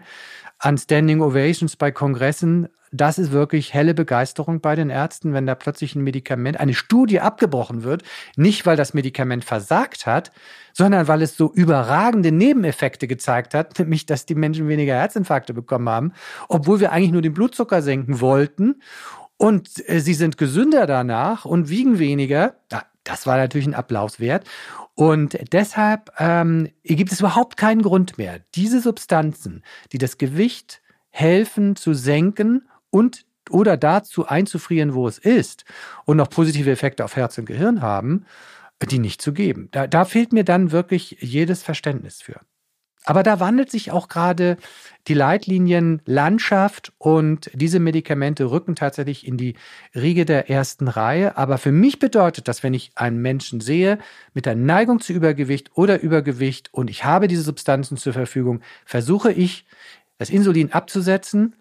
an 0.59 0.77
Standing 0.77 1.21
Ovations 1.21 1.75
bei 1.75 1.91
Kongressen 1.91 2.69
das 2.93 3.17
ist 3.17 3.31
wirklich 3.31 3.73
helle 3.73 3.93
Begeisterung 3.93 4.61
bei 4.61 4.75
den 4.75 4.89
Ärzten, 4.89 5.33
wenn 5.33 5.47
da 5.47 5.55
plötzlich 5.55 5.95
ein 5.95 6.03
Medikament, 6.03 6.59
eine 6.59 6.75
Studie 6.75 7.19
abgebrochen 7.19 7.83
wird, 7.83 8.03
nicht 8.35 8.65
weil 8.65 8.77
das 8.77 8.93
Medikament 8.93 9.43
versagt 9.43 10.05
hat, 10.05 10.31
sondern 10.73 11.07
weil 11.07 11.23
es 11.23 11.35
so 11.35 11.51
überragende 11.51 12.31
Nebeneffekte 12.31 13.07
gezeigt 13.07 13.53
hat, 13.53 13.79
nämlich 13.79 14.05
dass 14.05 14.25
die 14.25 14.35
Menschen 14.35 14.67
weniger 14.67 14.93
Herzinfarkte 14.93 15.53
bekommen 15.53 15.89
haben, 15.89 16.13
obwohl 16.47 16.79
wir 16.79 16.91
eigentlich 16.91 17.11
nur 17.11 17.23
den 17.23 17.33
Blutzucker 17.33 17.81
senken 17.81 18.21
wollten 18.21 18.75
und 19.37 19.69
äh, 19.89 19.99
sie 19.99 20.13
sind 20.13 20.37
gesünder 20.37 20.85
danach 20.85 21.45
und 21.45 21.69
wiegen 21.69 21.97
weniger. 21.99 22.55
Das 23.03 23.25
war 23.25 23.37
natürlich 23.37 23.67
ein 23.67 23.73
Applaus. 23.73 24.17
Und 24.95 25.37
deshalb 25.51 26.11
ähm, 26.19 26.69
gibt 26.83 27.11
es 27.11 27.19
überhaupt 27.19 27.57
keinen 27.57 27.81
Grund 27.81 28.17
mehr, 28.17 28.39
diese 28.53 28.79
Substanzen, 28.79 29.63
die 29.91 29.97
das 29.97 30.17
Gewicht 30.19 30.81
helfen 31.09 31.75
zu 31.75 31.93
senken 31.93 32.67
und 32.93 33.25
oder 33.49 33.75
dazu 33.75 34.27
einzufrieren, 34.27 34.93
wo 34.93 35.07
es 35.07 35.17
ist 35.17 35.65
und 36.05 36.17
noch 36.17 36.29
positive 36.29 36.71
Effekte 36.71 37.03
auf 37.03 37.15
Herz 37.15 37.37
und 37.37 37.45
Gehirn 37.45 37.81
haben, 37.81 38.25
die 38.89 38.99
nicht 38.99 39.21
zu 39.21 39.33
geben. 39.33 39.69
Da, 39.71 39.87
da 39.87 40.05
fehlt 40.05 40.33
mir 40.33 40.43
dann 40.43 40.71
wirklich 40.71 41.17
jedes 41.21 41.63
Verständnis 41.63 42.21
für. 42.21 42.39
Aber 43.05 43.23
da 43.23 43.39
wandelt 43.39 43.71
sich 43.71 43.91
auch 43.91 44.07
gerade 44.07 44.57
die 45.07 45.13
Leitlinien 45.13 46.01
Landschaft 46.05 46.93
und 46.97 47.49
diese 47.53 47.79
Medikamente 47.79 48.51
rücken 48.51 48.75
tatsächlich 48.75 49.27
in 49.27 49.37
die 49.37 49.55
Riege 49.95 50.25
der 50.25 50.49
ersten 50.49 50.87
Reihe. 50.87 51.37
Aber 51.37 51.57
für 51.57 51.71
mich 51.71 51.99
bedeutet 51.99 52.47
das, 52.47 52.63
wenn 52.63 52.73
ich 52.73 52.91
einen 52.95 53.21
Menschen 53.21 53.59
sehe 53.59 53.99
mit 54.33 54.45
der 54.45 54.55
Neigung 54.55 55.01
zu 55.01 55.11
Übergewicht 55.11 55.71
oder 55.75 56.01
Übergewicht 56.01 56.73
und 56.73 56.89
ich 56.89 57.03
habe 57.03 57.27
diese 57.27 57.43
Substanzen 57.43 57.97
zur 57.97 58.13
Verfügung, 58.13 58.61
versuche 58.85 59.31
ich, 59.31 59.65
das 60.17 60.29
Insulin 60.29 60.71
abzusetzen 60.71 61.55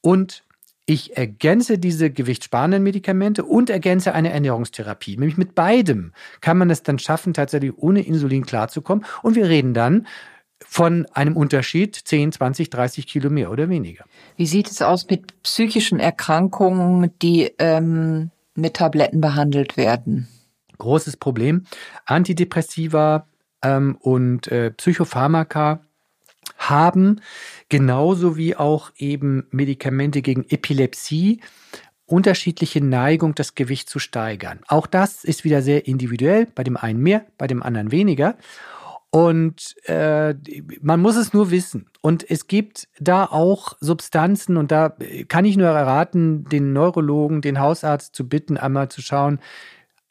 und 0.00 0.44
ich 0.86 1.16
ergänze 1.16 1.78
diese 1.78 2.10
gewichtssparenden 2.10 2.82
Medikamente 2.82 3.44
und 3.44 3.70
ergänze 3.70 4.14
eine 4.14 4.30
Ernährungstherapie. 4.30 5.16
Nämlich 5.16 5.36
mit 5.36 5.56
beidem 5.56 6.12
kann 6.40 6.56
man 6.56 6.70
es 6.70 6.84
dann 6.84 7.00
schaffen, 7.00 7.34
tatsächlich 7.34 7.76
ohne 7.76 8.02
Insulin 8.02 8.46
klarzukommen. 8.46 9.04
Und 9.22 9.34
wir 9.34 9.48
reden 9.48 9.74
dann 9.74 10.06
von 10.64 11.06
einem 11.12 11.36
Unterschied 11.36 11.96
10, 11.96 12.32
20, 12.32 12.70
30 12.70 13.06
Kilo 13.06 13.30
mehr 13.30 13.50
oder 13.50 13.68
weniger. 13.68 14.04
Wie 14.36 14.46
sieht 14.46 14.70
es 14.70 14.80
aus 14.80 15.08
mit 15.10 15.42
psychischen 15.42 15.98
Erkrankungen, 15.98 17.10
die 17.20 17.52
ähm, 17.58 18.30
mit 18.54 18.74
Tabletten 18.74 19.20
behandelt 19.20 19.76
werden? 19.76 20.28
Großes 20.78 21.16
Problem. 21.16 21.64
Antidepressiva 22.04 23.26
ähm, 23.62 23.96
und 24.00 24.46
äh, 24.48 24.70
Psychopharmaka 24.70 25.80
haben, 26.70 27.20
genauso 27.68 28.36
wie 28.36 28.56
auch 28.56 28.90
eben 28.96 29.46
Medikamente 29.50 30.22
gegen 30.22 30.44
Epilepsie, 30.48 31.40
unterschiedliche 32.06 32.84
Neigung, 32.84 33.34
das 33.34 33.54
Gewicht 33.54 33.90
zu 33.90 33.98
steigern. 33.98 34.60
Auch 34.68 34.86
das 34.86 35.24
ist 35.24 35.44
wieder 35.44 35.60
sehr 35.62 35.86
individuell, 35.86 36.46
bei 36.54 36.62
dem 36.62 36.76
einen 36.76 37.00
mehr, 37.00 37.26
bei 37.36 37.46
dem 37.46 37.62
anderen 37.62 37.90
weniger. 37.90 38.36
Und 39.10 39.74
äh, 39.88 40.34
man 40.82 41.00
muss 41.00 41.16
es 41.16 41.32
nur 41.32 41.50
wissen. 41.50 41.86
Und 42.00 42.28
es 42.28 42.46
gibt 42.48 42.88
da 43.00 43.24
auch 43.24 43.76
Substanzen, 43.80 44.56
und 44.56 44.70
da 44.70 44.96
kann 45.28 45.44
ich 45.44 45.56
nur 45.56 45.68
erraten, 45.68 46.44
den 46.44 46.72
Neurologen, 46.72 47.40
den 47.40 47.58
Hausarzt 47.58 48.14
zu 48.14 48.28
bitten, 48.28 48.56
einmal 48.56 48.88
zu 48.88 49.02
schauen, 49.02 49.40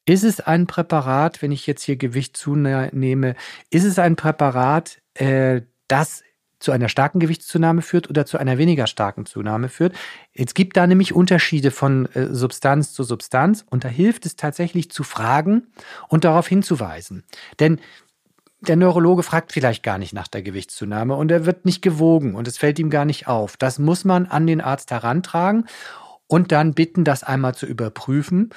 ist 0.05 0.23
es 0.23 0.39
ein 0.39 0.67
Präparat, 0.67 1.41
wenn 1.41 1.51
ich 1.51 1.65
jetzt 1.67 1.83
hier 1.83 1.97
Gewicht 1.97 2.37
zunehme, 2.37 3.35
ist 3.69 3.85
es 3.85 3.99
ein 3.99 4.15
Präparat, 4.15 5.01
äh, 5.15 5.61
das 5.87 6.23
zu 6.59 6.71
einer 6.71 6.89
starken 6.89 7.19
Gewichtszunahme 7.19 7.81
führt 7.81 8.09
oder 8.09 8.25
zu 8.25 8.37
einer 8.37 8.57
weniger 8.57 8.87
starken 8.87 9.25
Zunahme 9.25 9.69
führt. 9.69 9.93
Es 10.33 10.53
gibt 10.53 10.77
da 10.77 10.87
nämlich 10.87 11.13
Unterschiede 11.13 11.71
von 11.71 12.07
äh, 12.13 12.33
Substanz 12.33 12.93
zu 12.93 13.03
Substanz 13.03 13.65
und 13.69 13.83
da 13.83 13.87
hilft 13.87 14.25
es 14.25 14.35
tatsächlich 14.35 14.89
zu 14.89 15.03
fragen 15.03 15.67
und 16.07 16.23
darauf 16.23 16.47
hinzuweisen. 16.47 17.23
Denn 17.59 17.79
der 18.61 18.75
Neurologe 18.77 19.23
fragt 19.23 19.51
vielleicht 19.51 19.83
gar 19.83 19.97
nicht 19.97 20.13
nach 20.13 20.27
der 20.27 20.41
Gewichtszunahme 20.41 21.15
und 21.15 21.31
er 21.31 21.45
wird 21.45 21.65
nicht 21.65 21.81
gewogen 21.81 22.35
und 22.35 22.47
es 22.47 22.57
fällt 22.57 22.79
ihm 22.79 22.89
gar 22.89 23.05
nicht 23.05 23.27
auf. 23.27 23.57
Das 23.57 23.79
muss 23.79 24.05
man 24.05 24.25
an 24.25 24.47
den 24.47 24.61
Arzt 24.61 24.91
herantragen 24.91 25.65
und 26.27 26.51
dann 26.51 26.73
bitten, 26.73 27.03
das 27.03 27.23
einmal 27.23 27.53
zu 27.53 27.65
überprüfen. 27.65 28.49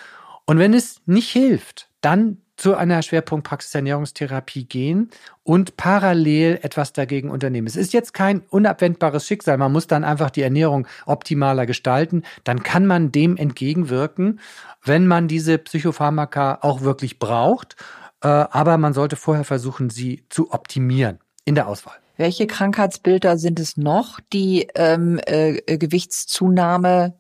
Und 0.46 0.58
wenn 0.58 0.72
es 0.72 1.02
nicht 1.04 1.30
hilft, 1.30 1.90
dann 2.00 2.38
zu 2.58 2.74
einer 2.74 3.00
Schwerpunktpraxis 3.02 3.74
Ernährungstherapie 3.74 4.64
gehen 4.64 5.10
und 5.44 5.76
parallel 5.76 6.58
etwas 6.62 6.92
dagegen 6.92 7.30
unternehmen. 7.30 7.68
Es 7.68 7.76
ist 7.76 7.92
jetzt 7.92 8.12
kein 8.12 8.40
unabwendbares 8.50 9.26
Schicksal. 9.26 9.56
Man 9.56 9.72
muss 9.72 9.86
dann 9.86 10.04
einfach 10.04 10.30
die 10.30 10.42
Ernährung 10.42 10.86
optimaler 11.06 11.66
gestalten. 11.66 12.24
Dann 12.44 12.62
kann 12.64 12.84
man 12.84 13.12
dem 13.12 13.36
entgegenwirken, 13.36 14.40
wenn 14.84 15.06
man 15.06 15.28
diese 15.28 15.56
Psychopharmaka 15.56 16.58
auch 16.62 16.82
wirklich 16.82 17.20
braucht. 17.20 17.76
Äh, 18.22 18.26
aber 18.28 18.76
man 18.76 18.92
sollte 18.92 19.14
vorher 19.14 19.44
versuchen, 19.44 19.88
sie 19.88 20.24
zu 20.28 20.52
optimieren 20.52 21.20
in 21.44 21.54
der 21.54 21.68
Auswahl. 21.68 21.96
Welche 22.16 22.48
Krankheitsbilder 22.48 23.38
sind 23.38 23.60
es 23.60 23.76
noch, 23.76 24.18
die 24.32 24.66
ähm, 24.74 25.20
äh, 25.26 25.78
Gewichtszunahme 25.78 27.14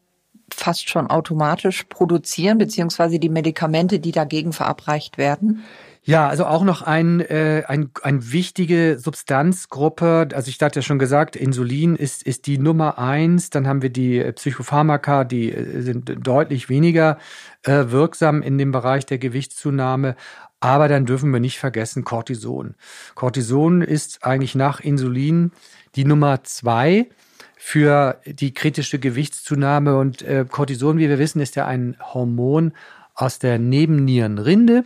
fast 0.52 0.88
schon 0.88 1.08
automatisch 1.08 1.84
produzieren, 1.84 2.58
beziehungsweise 2.58 3.18
die 3.18 3.28
Medikamente, 3.28 4.00
die 4.00 4.12
dagegen 4.12 4.52
verabreicht 4.52 5.18
werden? 5.18 5.64
Ja, 6.08 6.26
also 6.26 6.46
auch 6.46 6.64
noch 6.64 6.80
ein, 6.80 7.20
äh, 7.20 7.64
ein, 7.66 7.90
ein 8.02 8.32
wichtige 8.32 8.98
Substanzgruppe. 8.98 10.28
Also 10.32 10.48
ich 10.48 10.58
hatte 10.62 10.78
ja 10.78 10.82
schon 10.82 10.98
gesagt, 10.98 11.36
Insulin 11.36 11.96
ist, 11.96 12.22
ist 12.22 12.46
die 12.46 12.56
Nummer 12.56 12.98
eins. 12.98 13.50
Dann 13.50 13.66
haben 13.66 13.82
wir 13.82 13.90
die 13.90 14.20
Psychopharmaka, 14.32 15.24
die 15.24 15.52
äh, 15.52 15.82
sind 15.82 16.26
deutlich 16.26 16.70
weniger 16.70 17.18
äh, 17.62 17.90
wirksam 17.90 18.40
in 18.40 18.56
dem 18.56 18.72
Bereich 18.72 19.04
der 19.04 19.18
Gewichtszunahme. 19.18 20.16
Aber 20.60 20.88
dann 20.88 21.04
dürfen 21.04 21.30
wir 21.30 21.40
nicht 21.40 21.58
vergessen 21.58 22.04
Cortison. 22.04 22.74
Cortison 23.14 23.82
ist 23.82 24.24
eigentlich 24.24 24.54
nach 24.54 24.80
Insulin 24.80 25.52
die 25.94 26.06
Nummer 26.06 26.42
zwei 26.42 27.08
für 27.58 28.20
die 28.24 28.54
kritische 28.54 28.98
Gewichtszunahme. 28.98 29.98
Und 29.98 30.22
äh, 30.22 30.46
Cortison, 30.48 30.98
wie 30.98 31.08
wir 31.08 31.18
wissen, 31.18 31.40
ist 31.40 31.56
ja 31.56 31.66
ein 31.66 31.96
Hormon 32.00 32.72
aus 33.14 33.38
der 33.38 33.58
Nebennierenrinde. 33.58 34.84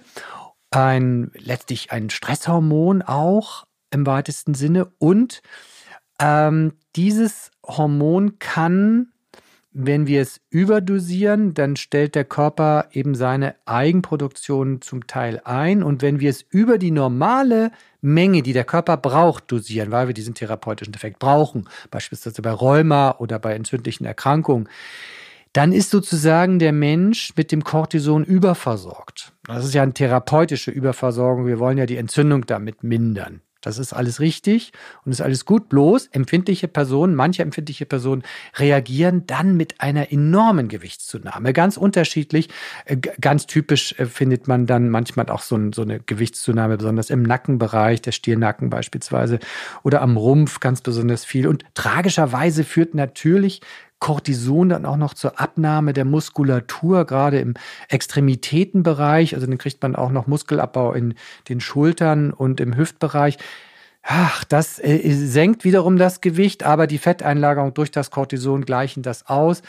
Ein, 0.71 1.31
letztlich 1.35 1.93
ein 1.93 2.09
Stresshormon 2.09 3.03
auch 3.03 3.67
im 3.91 4.07
weitesten 4.07 4.55
Sinne. 4.55 4.91
Und 4.99 5.43
ähm, 6.19 6.73
dieses 6.97 7.51
Hormon 7.65 8.39
kann 8.39 9.12
wenn 9.75 10.07
wir 10.07 10.21
es 10.21 10.41
überdosieren, 10.51 11.55
dann 11.55 11.77
stellt 11.77 12.15
der 12.15 12.25
Körper 12.25 12.89
eben 12.93 13.15
seine 13.15 13.55
Eigenproduktion 13.65 14.83
zum 14.83 15.07
Teil 15.07 15.41
ein. 15.45 15.83
Und 15.83 16.03
wenn 16.03 16.21
wir 16.21 16.31
es 16.31 16.45
über 16.51 16.79
die 16.79 16.91
normale 16.91 17.71
Menge, 18.01 18.43
die 18.43 18.53
der 18.53 18.65
Körper 18.65 18.97
braucht, 18.97 19.51
dosieren, 19.51 19.91
weil 19.91 20.09
wir 20.09 20.15
diesen 20.15 20.35
therapeutischen 20.35 20.95
Effekt 20.95 21.19
brauchen, 21.19 21.69
beispielsweise 21.91 22.43
bei 22.43 22.51
Rheuma 22.51 23.17
oder 23.19 23.39
bei 23.39 23.55
entzündlichen 23.55 24.05
Erkrankungen, 24.05 24.69
dann 25.53 25.73
ist 25.73 25.91
sozusagen 25.91 26.59
der 26.59 26.73
Mensch 26.73 27.33
mit 27.37 27.53
dem 27.53 27.63
Cortison 27.63 28.25
überversorgt. 28.25 29.33
Das 29.45 29.65
ist 29.65 29.75
ja 29.75 29.83
eine 29.83 29.93
therapeutische 29.93 30.71
Überversorgung. 30.71 31.47
Wir 31.47 31.59
wollen 31.59 31.79
ja 31.79 31.87
die 31.87 31.97
Entzündung 31.97 32.47
damit 32.47 32.83
mindern. 32.83 33.43
Das 33.63 33.79
ist 33.79 33.93
alles 33.93 34.21
richtig 34.21 34.73
und 35.05 35.13
ist 35.13 35.23
alles 35.23 35.45
gut. 35.45 35.69
Bloß 35.69 36.09
empfindliche 36.09 36.69
Personen, 36.69 37.15
manche 37.15 37.43
empfindliche 37.43 37.87
Personen 37.87 38.23
reagieren 38.57 39.27
dann 39.27 39.57
mit 39.57 39.81
einer 39.81 40.13
enormen 40.13 40.69
Gewichtszunahme. 40.69 41.53
Ganz 41.53 41.77
unterschiedlich. 41.77 42.49
Äh, 42.85 42.97
ganz 42.97 43.47
typisch 43.47 43.99
äh, 43.99 44.07
findet 44.07 44.49
man 44.49 44.67
dann 44.67 44.91
manchmal 44.91 45.31
auch 45.31 45.43
so, 45.43 45.55
eine 45.55 46.01
Gewichtszunahme, 46.01 46.77
besonders 46.77 47.09
im 47.11 47.23
Nackenbereich, 47.23 48.03
der 48.03 48.13
Stirnacken 48.13 48.69
beispielsweise 48.69 49.39
oder 49.83 50.03
am 50.03 50.17
Rumpf 50.17 50.61
ganz 50.61 50.81
besonders 50.81 51.25
viel. 51.25 51.47
Und 51.47 51.65
tragischerweise 51.75 52.65
führt 52.65 52.95
natürlich 52.95 53.61
Cortison 54.03 54.71
dann 54.71 54.85
auch 54.85 54.97
noch 54.97 55.15
zur 55.15 55.41
Abnahme 55.41 55.93
der 55.93 56.05
Muskulatur, 56.05 57.07
gerade 57.07 57.39
im 57.39 57.55
Extremitätenbereich. 57.89 59.37
Also 59.37 59.47
dann 59.47 59.59
kriegt 59.59 59.81
man 59.81 59.95
auch 59.95 60.11
noch 60.11 60.27
Muskelabbau 60.27 60.93
in 60.93 61.15
den 61.49 61.61
Schultern 61.61 62.33
und 62.33 62.59
im 62.59 62.77
Hüftbereich. 62.77 63.39
Ach, 64.03 64.43
das 64.43 64.81
äh, 64.81 65.09
senkt 65.13 65.63
wiederum 65.63 65.99
das 65.99 66.21
Gewicht, 66.21 66.65
aber 66.65 66.89
die 66.89 66.99
Fetteinlagerung 66.99 67.75
durch 67.75 67.93
das 67.93 68.11
Cortison 68.11 68.65
gleichen 68.65 69.05
das 69.05 69.29
aus. 69.29 69.63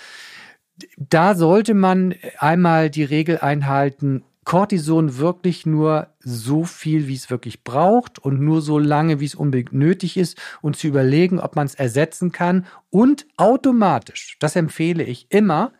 Da 0.97 1.35
sollte 1.35 1.75
man 1.75 2.15
einmal 2.39 2.89
die 2.89 3.03
Regel 3.03 3.37
einhalten, 3.37 4.23
Cortison 4.43 5.17
wirklich 5.17 5.65
nur 5.65 6.07
so 6.19 6.63
viel, 6.63 7.07
wie 7.07 7.15
es 7.15 7.29
wirklich 7.29 7.63
braucht 7.63 8.19
und 8.19 8.41
nur 8.41 8.61
so 8.61 8.79
lange, 8.79 9.19
wie 9.19 9.25
es 9.25 9.35
unbedingt 9.35 9.73
nötig 9.73 10.17
ist 10.17 10.37
und 10.61 10.75
zu 10.75 10.87
überlegen, 10.87 11.39
ob 11.39 11.55
man 11.55 11.65
es 11.65 11.75
ersetzen 11.75 12.31
kann. 12.31 12.65
Und 12.89 13.25
automatisch, 13.37 14.37
das 14.39 14.55
empfehle 14.55 15.03
ich 15.03 15.27
immer, 15.29 15.73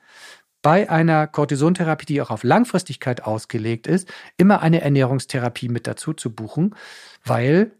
bei 0.62 0.90
einer 0.90 1.28
Cortisontherapie, 1.28 2.06
die 2.06 2.22
auch 2.22 2.32
auf 2.32 2.44
Langfristigkeit 2.44 3.24
ausgelegt 3.26 3.86
ist, 3.86 4.12
immer 4.38 4.62
eine 4.62 4.82
Ernährungstherapie 4.82 5.68
mit 5.68 5.88
dazu 5.88 6.14
zu 6.14 6.34
buchen, 6.34 6.74
weil 7.26 7.72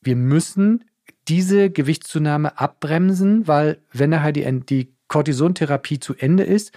wir 0.00 0.16
müssen 0.16 0.84
diese 1.28 1.70
Gewichtszunahme 1.70 2.58
abbremsen, 2.58 3.46
weil 3.46 3.82
wenn 3.92 4.10
nachher 4.10 4.32
die, 4.32 4.60
die 4.62 4.94
Cortisontherapie 5.08 6.00
zu 6.00 6.14
Ende 6.14 6.44
ist, 6.44 6.72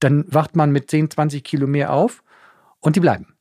dann 0.00 0.24
wacht 0.32 0.56
man 0.56 0.72
mit 0.72 0.90
10, 0.90 1.10
20 1.10 1.44
Kilo 1.44 1.66
mehr 1.66 1.92
auf 1.92 2.22
und 2.80 2.96
die 2.96 3.00
bleiben. 3.00 3.34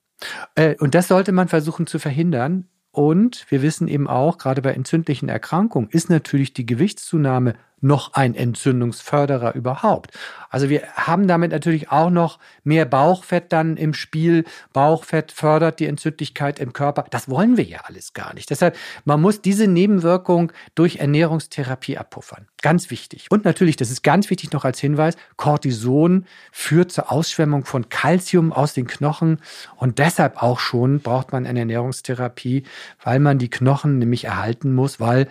Äh, 0.56 0.76
und 0.80 0.96
das 0.96 1.08
sollte 1.08 1.32
man 1.32 1.48
versuchen 1.48 1.88
zu 1.88 2.00
verhindern. 2.00 2.68
Und 2.92 3.46
wir 3.50 3.62
wissen 3.62 3.88
eben 3.88 4.08
auch, 4.08 4.38
gerade 4.40 4.62
bei 4.62 4.74
entzündlichen 4.74 5.30
Erkrankungen 5.30 5.90
ist 5.92 6.10
natürlich 6.10 6.54
die 6.54 6.66
Gewichtszunahme 6.66 7.54
noch 7.80 8.14
ein 8.14 8.34
Entzündungsförderer 8.34 9.54
überhaupt. 9.56 10.12
Also 10.50 10.70
wir 10.70 10.84
haben 10.96 11.28
damit 11.28 11.52
natürlich 11.52 11.92
auch 11.92 12.10
noch 12.10 12.40
mehr 12.64 12.86
Bauchfett 12.86 13.52
dann 13.54 13.78
im 13.78 13.94
Spiel. 13.94 14.46
Bauchfett 14.74 15.32
fördert 15.32 15.80
die 15.80 15.86
Entzündlichkeit 15.86 16.60
im 16.60 16.74
Körper. 16.74 17.06
Das 17.10 17.30
wollen 17.30 17.58
wir 17.58 17.66
ja 17.66 17.82
alles 17.84 18.14
gar 18.14 18.34
nicht. 18.34 18.50
Deshalb, 18.50 18.76
man 19.06 19.22
muss 19.22 19.42
diese 19.42 19.68
Nebenwirkung 19.68 20.52
durch 20.74 20.98
Ernährungstherapie 20.98 21.98
abpuffern. 21.98 22.48
Ganz 22.62 22.90
wichtig. 22.90 23.28
Und 23.30 23.46
natürlich, 23.46 23.76
das 23.76 23.92
ist 23.92 24.02
ganz 24.02 24.30
wichtig 24.32 24.52
noch 24.52 24.66
als 24.66 24.80
Hinweis, 24.80 25.16
Cortison 25.36 26.26
führt 26.52 26.92
zur 26.92 27.12
Ausschwemmung 27.12 27.66
von 27.66 27.90
Kalzium 27.90 28.52
aus 28.52 28.74
den 28.74 28.88
Knochen. 28.88 29.40
Und 29.76 30.00
deshalb 30.00 30.42
auch 30.42 30.60
schon 30.60 31.02
braucht 31.02 31.32
man 31.32 31.46
eine 31.46 31.60
Ernährungstherapie, 31.60 32.64
weil 33.04 33.20
man 33.20 33.38
die 33.38 33.50
Knochen 33.50 34.00
nämlich 34.00 34.26
erhalten 34.26 34.74
muss, 34.74 35.00
weil 35.00 35.28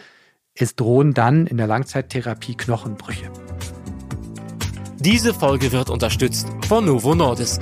es 0.57 0.75
drohen 0.75 1.15
dann 1.15 1.47
in 1.47 1.57
der 1.57 1.67
Langzeittherapie 1.67 2.55
Knochenbrüche. 2.55 3.31
Diese 4.99 5.33
Folge 5.35 5.73
wird 5.73 5.91
unterstützt 5.91 6.49
von 6.67 6.87
Novo 6.87 7.15
Nordisk. 7.15 7.61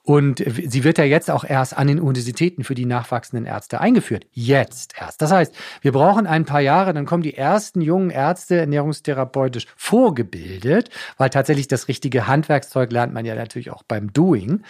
und 0.06 0.44
sie 0.46 0.84
wird 0.84 0.99
ja 0.99 1.04
jetzt 1.04 1.30
auch 1.30 1.44
erst 1.44 1.78
an 1.78 1.87
den 1.87 1.99
Universitäten 1.99 2.62
für 2.62 2.75
die 2.75 2.84
nachwachsenden 2.84 3.46
Ärzte 3.46 3.80
eingeführt. 3.80 4.26
Jetzt 4.32 4.92
erst. 5.00 5.23
Das 5.23 5.32
heißt, 5.32 5.54
wir 5.80 5.92
brauchen 5.92 6.26
ein 6.26 6.44
paar 6.44 6.61
Jahre, 6.61 6.92
dann 6.92 7.06
kommen 7.06 7.23
die 7.23 7.34
ersten 7.34 7.80
jungen 7.80 8.11
Ärzte 8.11 8.56
ernährungstherapeutisch 8.56 9.66
vorgebildet, 9.76 10.90
weil 11.16 11.30
tatsächlich 11.30 11.68
das 11.68 11.88
richtige 11.88 12.26
Handwerkszeug 12.26 12.92
lernt 12.92 13.14
man 13.14 13.25
ja 13.25 13.34
natürlich 13.34 13.70
auch 13.70 13.82
beim 13.82 14.12
Doing. 14.12 14.62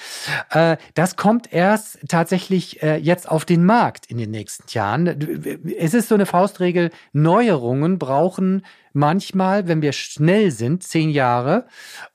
Äh, 0.51 0.77
das 0.95 1.17
kommt 1.17 1.53
erst 1.53 1.99
tatsächlich 2.09 2.81
äh, 2.85 2.97
jetzt 2.97 3.29
auf 3.29 3.45
den 3.45 3.65
Markt 3.65 4.07
in 4.07 4.19
den 4.19 4.31
nächsten 4.31 4.65
Jahren. 4.69 5.09
Es 5.77 5.95
ist 5.95 6.09
so 6.09 6.15
eine 6.15 6.27
Faustregel, 6.27 6.93
Neuerungen 7.13 7.99
brauchen 7.99 8.63
manchmal, 8.95 9.69
wenn 9.69 9.83
wir 9.83 9.93
schnell 9.93 10.51
sind, 10.51 10.83
zehn 10.83 11.11
Jahre, 11.11 11.67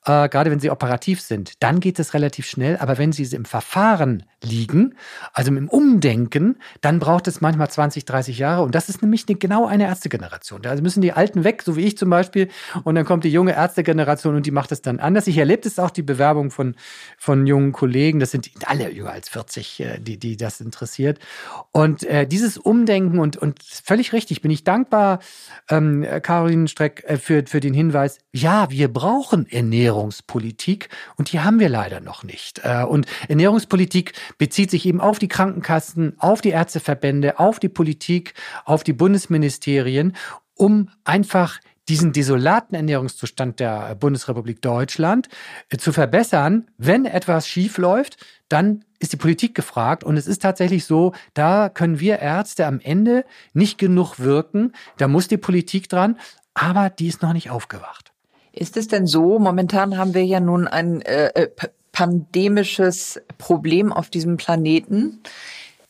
äh, 0.06 0.30
gerade 0.30 0.50
wenn 0.50 0.60
sie 0.60 0.72
operativ 0.72 1.22
sind, 1.22 1.62
dann 1.62 1.80
geht 1.80 2.00
es 2.00 2.14
relativ 2.14 2.48
schnell. 2.48 2.78
Aber 2.78 2.98
wenn 2.98 3.12
sie 3.12 3.24
im 3.36 3.46
Verfahren 3.46 4.24
liegen, 4.42 4.96
also 5.34 5.52
im 5.52 5.68
Umdenken, 5.68 6.58
dann 6.82 7.00
braucht 7.00 7.28
es 7.28 7.42
manchmal 7.42 7.70
20, 7.70 8.06
30 8.06 8.40
Jahre. 8.40 8.64
Und 8.64 8.74
das 8.74 8.88
ist 8.90 9.02
nämlich 9.02 9.26
eine, 9.28 9.38
genau 9.38 9.68
eine 9.68 9.88
Ärztegeneration. 9.88 10.62
Da 10.62 10.74
müssen 10.76 11.02
die 11.02 11.12
Alten 11.12 11.44
weg, 11.44 11.62
so 11.64 11.76
wie 11.76 11.86
ich 11.86 11.98
zum 11.98 12.10
Beispiel. 12.10 12.48
Und 12.84 12.96
dann 12.96 13.06
kommt 13.06 13.26
die 13.26 13.32
junge 13.32 13.54
Ärztegeneration 13.54 14.36
und 14.36 14.46
die 14.46 14.52
macht 14.52 14.72
es 14.72 14.82
dann 14.82 15.00
anders. 15.00 15.28
Ich 15.28 15.38
erlebe 15.38 15.68
es 15.68 15.78
auch 15.80 15.92
die 15.92 16.04
Bewerbung 16.04 16.50
von, 16.50 16.76
von 17.18 17.46
jungen 17.46 17.74
Kollegen. 17.74 18.20
Das 18.20 18.32
sind 18.32 18.50
alle 18.66 18.90
jünger 18.90 19.12
als 19.12 19.28
40, 19.30 19.80
äh, 19.82 20.00
die, 20.00 20.18
die 20.18 20.38
das 20.38 20.62
interessiert. 20.62 21.20
Und 21.72 22.04
äh, 22.04 22.26
dieses 22.26 22.58
Umdenken 22.58 23.20
und, 23.20 23.36
und 23.36 23.62
völlig 23.62 24.14
richtig, 24.14 24.42
bin 24.42 24.52
ich 24.52 24.64
dankbar, 24.64 25.20
ähm, 25.70 26.06
Caroline 26.24 26.69
Streck, 26.70 27.04
äh, 27.08 27.18
für, 27.18 27.46
für 27.46 27.60
den 27.60 27.74
Hinweis, 27.74 28.20
ja, 28.32 28.70
wir 28.70 28.88
brauchen 28.88 29.46
Ernährungspolitik 29.50 30.90
und 31.18 31.32
die 31.32 31.42
haben 31.42 31.60
wir 31.60 31.70
leider 31.70 32.00
noch 32.00 32.24
nicht. 32.24 32.62
Äh, 32.64 32.84
und 32.84 33.06
Ernährungspolitik 33.28 34.14
bezieht 34.38 34.72
sich 34.72 34.86
eben 34.86 35.02
auf 35.02 35.20
die 35.20 35.28
Krankenkassen, 35.28 36.16
auf 36.20 36.42
die 36.42 36.50
Ärzteverbände, 36.50 37.40
auf 37.40 37.60
die 37.60 37.70
Politik, 37.70 38.34
auf 38.64 38.84
die 38.84 38.94
Bundesministerien, 38.94 40.16
um 40.56 40.90
einfach 41.04 41.60
diesen 41.90 42.14
desolaten 42.14 42.76
Ernährungszustand 42.76 43.60
der 43.60 43.96
Bundesrepublik 43.96 44.62
Deutschland 44.62 45.28
äh, 45.70 45.78
zu 45.78 45.92
verbessern. 45.92 46.68
Wenn 46.78 47.06
etwas 47.06 47.48
schief 47.48 47.78
läuft, 47.78 48.18
dann 48.48 48.86
ist 49.00 49.14
die 49.14 49.18
Politik 49.18 49.56
gefragt. 49.56 50.04
Und 50.04 50.18
es 50.18 50.28
ist 50.28 50.42
tatsächlich 50.42 50.86
so, 50.86 51.14
da 51.34 51.70
können 51.70 52.00
wir 52.00 52.20
Ärzte 52.20 52.68
am 52.68 52.80
Ende 52.80 53.26
nicht 53.54 53.78
genug 53.78 54.20
wirken. 54.20 54.74
Da 54.98 55.08
muss 55.08 55.28
die 55.28 55.38
Politik 55.38 55.90
dran 55.90 56.18
aber 56.60 56.89
die 56.89 57.08
ist 57.08 57.22
noch 57.22 57.34
nicht 57.34 57.50
aufgewacht. 57.50 58.12
Ist 58.51 58.78
es 58.78 58.88
denn 58.88 59.08
so, 59.08 59.39
momentan 59.39 59.98
haben 59.98 60.13
wir 60.13 60.25
ja 60.25 60.39
nun 60.39 60.68
ein 60.68 61.01
äh, 61.01 61.28
äh 61.28 61.50
pandemisches 61.92 63.20
Problem 63.38 63.92
auf 63.92 64.10
diesem 64.10 64.38
Planeten. 64.38 65.22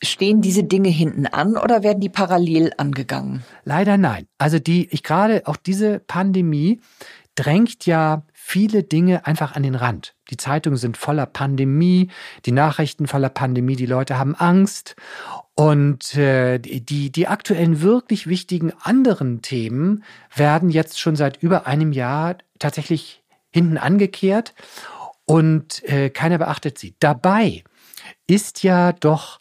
Stehen 0.02 0.42
diese 0.42 0.64
Dinge 0.64 0.90
hinten 0.90 1.28
an 1.28 1.58
oder 1.58 1.84
werden 1.84 2.00
die 2.00 2.10
parallel 2.10 2.72
angegangen? 2.78 3.44
Leider 3.64 3.98
nein. 3.98 4.26
Also 4.38 4.60
die, 4.60 4.88
ich 4.92 5.04
gerade 5.04 5.44
auch 5.46 5.58
diese 5.58 6.00
Pandemie 6.00 6.80
drängt 7.36 7.86
ja 7.86 8.24
viele 8.34 8.84
Dinge 8.84 9.28
einfach 9.28 9.56
an 9.56 9.64
den 9.64 9.76
Rand. 9.76 10.16
Die 10.30 10.38
Zeitungen 10.38 10.78
sind 10.78 10.98
voller 10.98 11.26
Pandemie, 11.26 12.10
die 12.46 12.52
Nachrichten 12.52 13.08
voller 13.08 13.30
Pandemie, 13.30 13.76
die 13.76 13.86
Leute 13.86 14.18
haben 14.18 14.36
Angst. 14.36 14.96
Und 15.56 16.16
äh, 16.16 16.60
die, 16.60 17.12
die 17.12 17.28
aktuellen 17.28 17.82
wirklich 17.82 18.28
wichtigen 18.28 18.72
anderen 18.82 19.42
Themen 19.42 20.04
werden 20.36 20.70
jetzt 20.70 21.00
schon 21.00 21.16
seit 21.16 21.42
über 21.44 21.68
einem 21.68 21.92
Jahr 21.92 22.38
tatsächlich 22.60 23.24
hinten 23.52 23.78
angekehrt 23.78 24.54
und 25.26 25.84
äh, 25.84 26.10
keiner 26.10 26.38
beachtet 26.38 26.78
sie. 26.78 26.96
Dabei 27.00 27.64
ist 28.28 28.64
ja 28.64 28.94
doch 28.94 29.40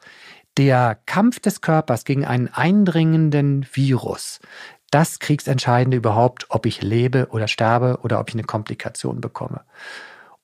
der 0.57 0.99
Kampf 1.07 1.39
des 1.39 1.61
Körpers 1.61 2.05
gegen 2.05 2.25
einen 2.25 2.49
eindringenden 2.49 3.67
Virus 3.73 4.41
das 4.91 5.19
Kriegsentscheidende 5.19 5.97
überhaupt, 5.97 6.47
ob 6.49 6.67
ich 6.67 6.83
lebe 6.83 7.29
oder 7.31 7.49
sterbe 7.49 7.99
oder 8.03 8.21
ob 8.21 8.29
ich 8.29 8.35
eine 8.35 8.45
Komplikation 8.45 9.21
bekomme. 9.21 9.63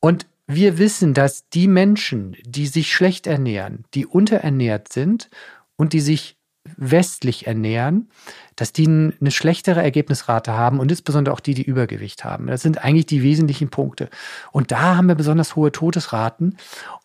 Und 0.01 0.27
wir 0.47 0.79
wissen, 0.79 1.15
dass 1.15 1.49
die 1.49 1.69
Menschen, 1.69 2.37
die 2.45 2.67
sich 2.67 2.93
schlecht 2.93 3.27
ernähren, 3.27 3.85
die 3.95 4.07
unterernährt 4.07 4.93
sind 4.93 5.31
und 5.77 5.93
die 5.93 6.01
sich 6.01 6.37
westlich 6.77 7.47
ernähren, 7.47 8.09
dass 8.57 8.73
die 8.73 8.87
eine 8.87 9.31
schlechtere 9.31 9.83
Ergebnisrate 9.83 10.53
haben 10.53 10.81
und 10.81 10.91
insbesondere 10.91 11.35
auch 11.35 11.41
die, 11.41 11.55
die 11.55 11.63
Übergewicht 11.63 12.25
haben. 12.25 12.47
Das 12.47 12.63
sind 12.63 12.83
eigentlich 12.83 13.07
die 13.07 13.23
wesentlichen 13.23 13.69
Punkte. 13.69 14.09
Und 14.51 14.73
da 14.73 14.97
haben 14.97 15.09
wir 15.09 15.15
besonders 15.15 15.57
hohe 15.57 15.73
Todesraten 15.73 16.57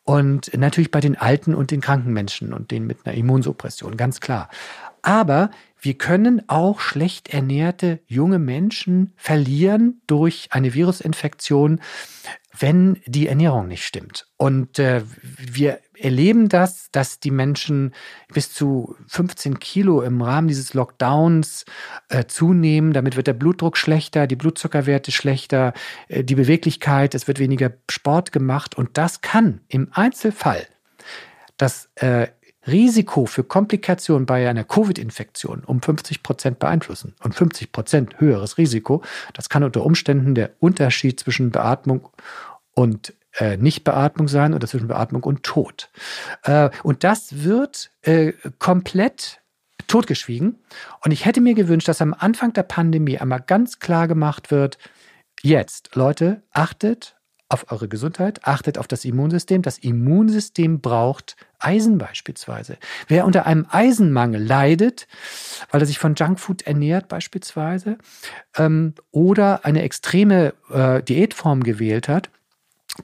und 0.03 0.57
natürlich 0.57 0.91
bei 0.91 1.01
den 1.01 1.17
alten 1.17 1.55
und 1.55 1.71
den 1.71 1.81
kranken 1.81 2.13
Menschen 2.13 2.53
und 2.53 2.71
denen 2.71 2.87
mit 2.87 3.05
einer 3.05 3.15
Immunsuppression, 3.15 3.97
ganz 3.97 4.21
klar. 4.21 4.49
Aber 5.01 5.49
wir 5.81 5.97
können 5.97 6.41
auch 6.47 6.79
schlecht 6.79 7.29
ernährte 7.29 7.99
junge 8.05 8.39
Menschen 8.39 9.13
verlieren 9.15 10.01
durch 10.07 10.49
eine 10.51 10.73
Virusinfektion, 10.73 11.79
wenn 12.57 12.99
die 13.05 13.27
Ernährung 13.27 13.67
nicht 13.67 13.85
stimmt. 13.85 14.27
Und 14.37 14.79
äh, 14.79 15.03
wir 15.21 15.79
erleben 15.97 16.49
das, 16.49 16.89
dass 16.91 17.19
die 17.19 17.31
Menschen 17.31 17.93
bis 18.33 18.53
zu 18.53 18.95
15 19.07 19.59
Kilo 19.59 20.01
im 20.01 20.21
Rahmen 20.21 20.47
dieses 20.47 20.73
Lockdowns 20.73 21.65
äh, 22.09 22.25
zunehmen. 22.25 22.93
Damit 22.93 23.15
wird 23.15 23.27
der 23.27 23.33
Blutdruck 23.33 23.77
schlechter, 23.77 24.27
die 24.27 24.35
Blutzuckerwerte 24.35 25.11
schlechter, 25.11 25.73
äh, 26.07 26.23
die 26.23 26.35
Beweglichkeit, 26.35 27.13
es 27.15 27.27
wird 27.27 27.39
weniger 27.39 27.71
Sport 27.89 28.31
gemacht. 28.31 28.75
Und 28.75 28.97
das 28.97 29.21
kann 29.21 29.61
im 29.67 29.89
Einzelfall 29.91 30.65
das 31.57 31.89
äh, 31.95 32.27
Risiko 32.71 33.25
für 33.25 33.43
Komplikationen 33.43 34.25
bei 34.25 34.47
einer 34.49 34.63
Covid-Infektion 34.63 35.63
um 35.65 35.81
50 35.81 36.23
Prozent 36.23 36.59
beeinflussen. 36.59 37.15
Und 37.23 37.35
50 37.35 37.71
Prozent 37.71 38.19
höheres 38.19 38.57
Risiko, 38.57 39.03
das 39.33 39.49
kann 39.49 39.63
unter 39.63 39.85
Umständen 39.85 40.35
der 40.35 40.51
Unterschied 40.59 41.19
zwischen 41.19 41.51
Beatmung 41.51 42.09
und 42.73 43.13
äh, 43.37 43.57
Nichtbeatmung 43.57 44.27
sein 44.27 44.53
oder 44.53 44.67
zwischen 44.67 44.87
Beatmung 44.87 45.23
und 45.23 45.43
Tod. 45.43 45.89
Äh, 46.43 46.69
und 46.83 47.03
das 47.03 47.43
wird 47.43 47.91
äh, 48.01 48.33
komplett 48.57 49.41
totgeschwiegen. 49.87 50.59
Und 51.03 51.11
ich 51.11 51.25
hätte 51.25 51.41
mir 51.41 51.53
gewünscht, 51.53 51.87
dass 51.87 52.01
am 52.01 52.15
Anfang 52.17 52.53
der 52.53 52.63
Pandemie 52.63 53.17
einmal 53.17 53.41
ganz 53.41 53.79
klar 53.79 54.07
gemacht 54.07 54.51
wird, 54.51 54.77
jetzt, 55.41 55.95
Leute, 55.95 56.43
achtet 56.51 57.15
auf 57.49 57.71
eure 57.71 57.87
Gesundheit, 57.87 58.45
achtet 58.45 58.77
auf 58.77 58.87
das 58.87 59.03
Immunsystem. 59.03 59.63
Das 59.63 59.79
Immunsystem 59.79 60.81
braucht 60.81 61.35
Eisen 61.57 61.97
beispielsweise. 61.97 62.77
Wer 63.07 63.25
unter 63.25 63.47
einem 63.47 63.65
Eisenmangel 63.69 64.41
leidet, 64.41 65.07
weil 65.71 65.81
er 65.81 65.87
sich 65.87 65.99
von 65.99 66.15
Junkfood 66.15 66.61
ernährt 66.61 67.07
beispielsweise, 67.07 67.97
ähm, 68.55 68.93
oder 69.11 69.65
eine 69.65 69.81
extreme 69.81 70.53
äh, 70.71 71.01
Diätform 71.01 71.63
gewählt 71.63 72.07
hat, 72.07 72.29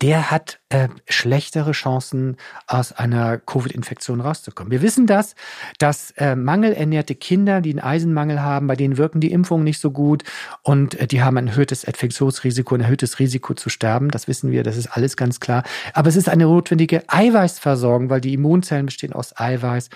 der 0.01 0.31
hat 0.31 0.59
äh, 0.69 0.89
schlechtere 1.07 1.71
Chancen, 1.71 2.37
aus 2.67 2.91
einer 2.91 3.37
Covid-Infektion 3.37 4.21
rauszukommen. 4.21 4.71
Wir 4.71 4.81
wissen 4.81 5.07
das, 5.07 5.35
dass 5.79 6.11
äh, 6.11 6.35
mangelernährte 6.35 7.15
Kinder, 7.15 7.61
die 7.61 7.71
einen 7.71 7.79
Eisenmangel 7.79 8.41
haben, 8.41 8.67
bei 8.67 8.75
denen 8.75 8.97
wirken 8.97 9.21
die 9.21 9.31
Impfungen 9.31 9.63
nicht 9.63 9.79
so 9.79 9.91
gut 9.91 10.23
und 10.63 10.95
äh, 10.95 11.07
die 11.07 11.21
haben 11.21 11.37
ein 11.37 11.47
erhöhtes 11.47 11.83
Infektionsrisiko, 11.83 12.75
ein 12.75 12.81
erhöhtes 12.81 13.19
Risiko 13.19 13.53
zu 13.53 13.69
sterben. 13.69 14.11
Das 14.11 14.27
wissen 14.27 14.51
wir, 14.51 14.63
das 14.63 14.77
ist 14.77 14.87
alles 14.87 15.17
ganz 15.17 15.39
klar. 15.39 15.63
Aber 15.93 16.09
es 16.09 16.15
ist 16.15 16.29
eine 16.29 16.43
notwendige 16.43 17.03
Eiweißversorgung, 17.07 18.09
weil 18.09 18.21
die 18.21 18.33
Immunzellen 18.33 18.87
bestehen 18.87 19.13
aus 19.13 19.37
Eiweiß 19.37 19.89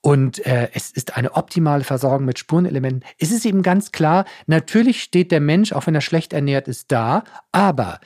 und 0.00 0.44
äh, 0.46 0.68
es 0.74 0.90
ist 0.90 1.16
eine 1.16 1.34
optimale 1.34 1.84
Versorgung 1.84 2.26
mit 2.26 2.38
Spurenelementen. 2.38 3.08
Es 3.18 3.30
ist 3.30 3.46
eben 3.46 3.62
ganz 3.62 3.92
klar, 3.92 4.24
natürlich 4.46 5.02
steht 5.02 5.32
der 5.32 5.40
Mensch, 5.40 5.72
auch 5.72 5.86
wenn 5.86 5.94
er 5.94 6.00
schlecht 6.00 6.32
ernährt 6.32 6.68
ist, 6.68 6.92
da, 6.92 7.24
aber 7.52 8.00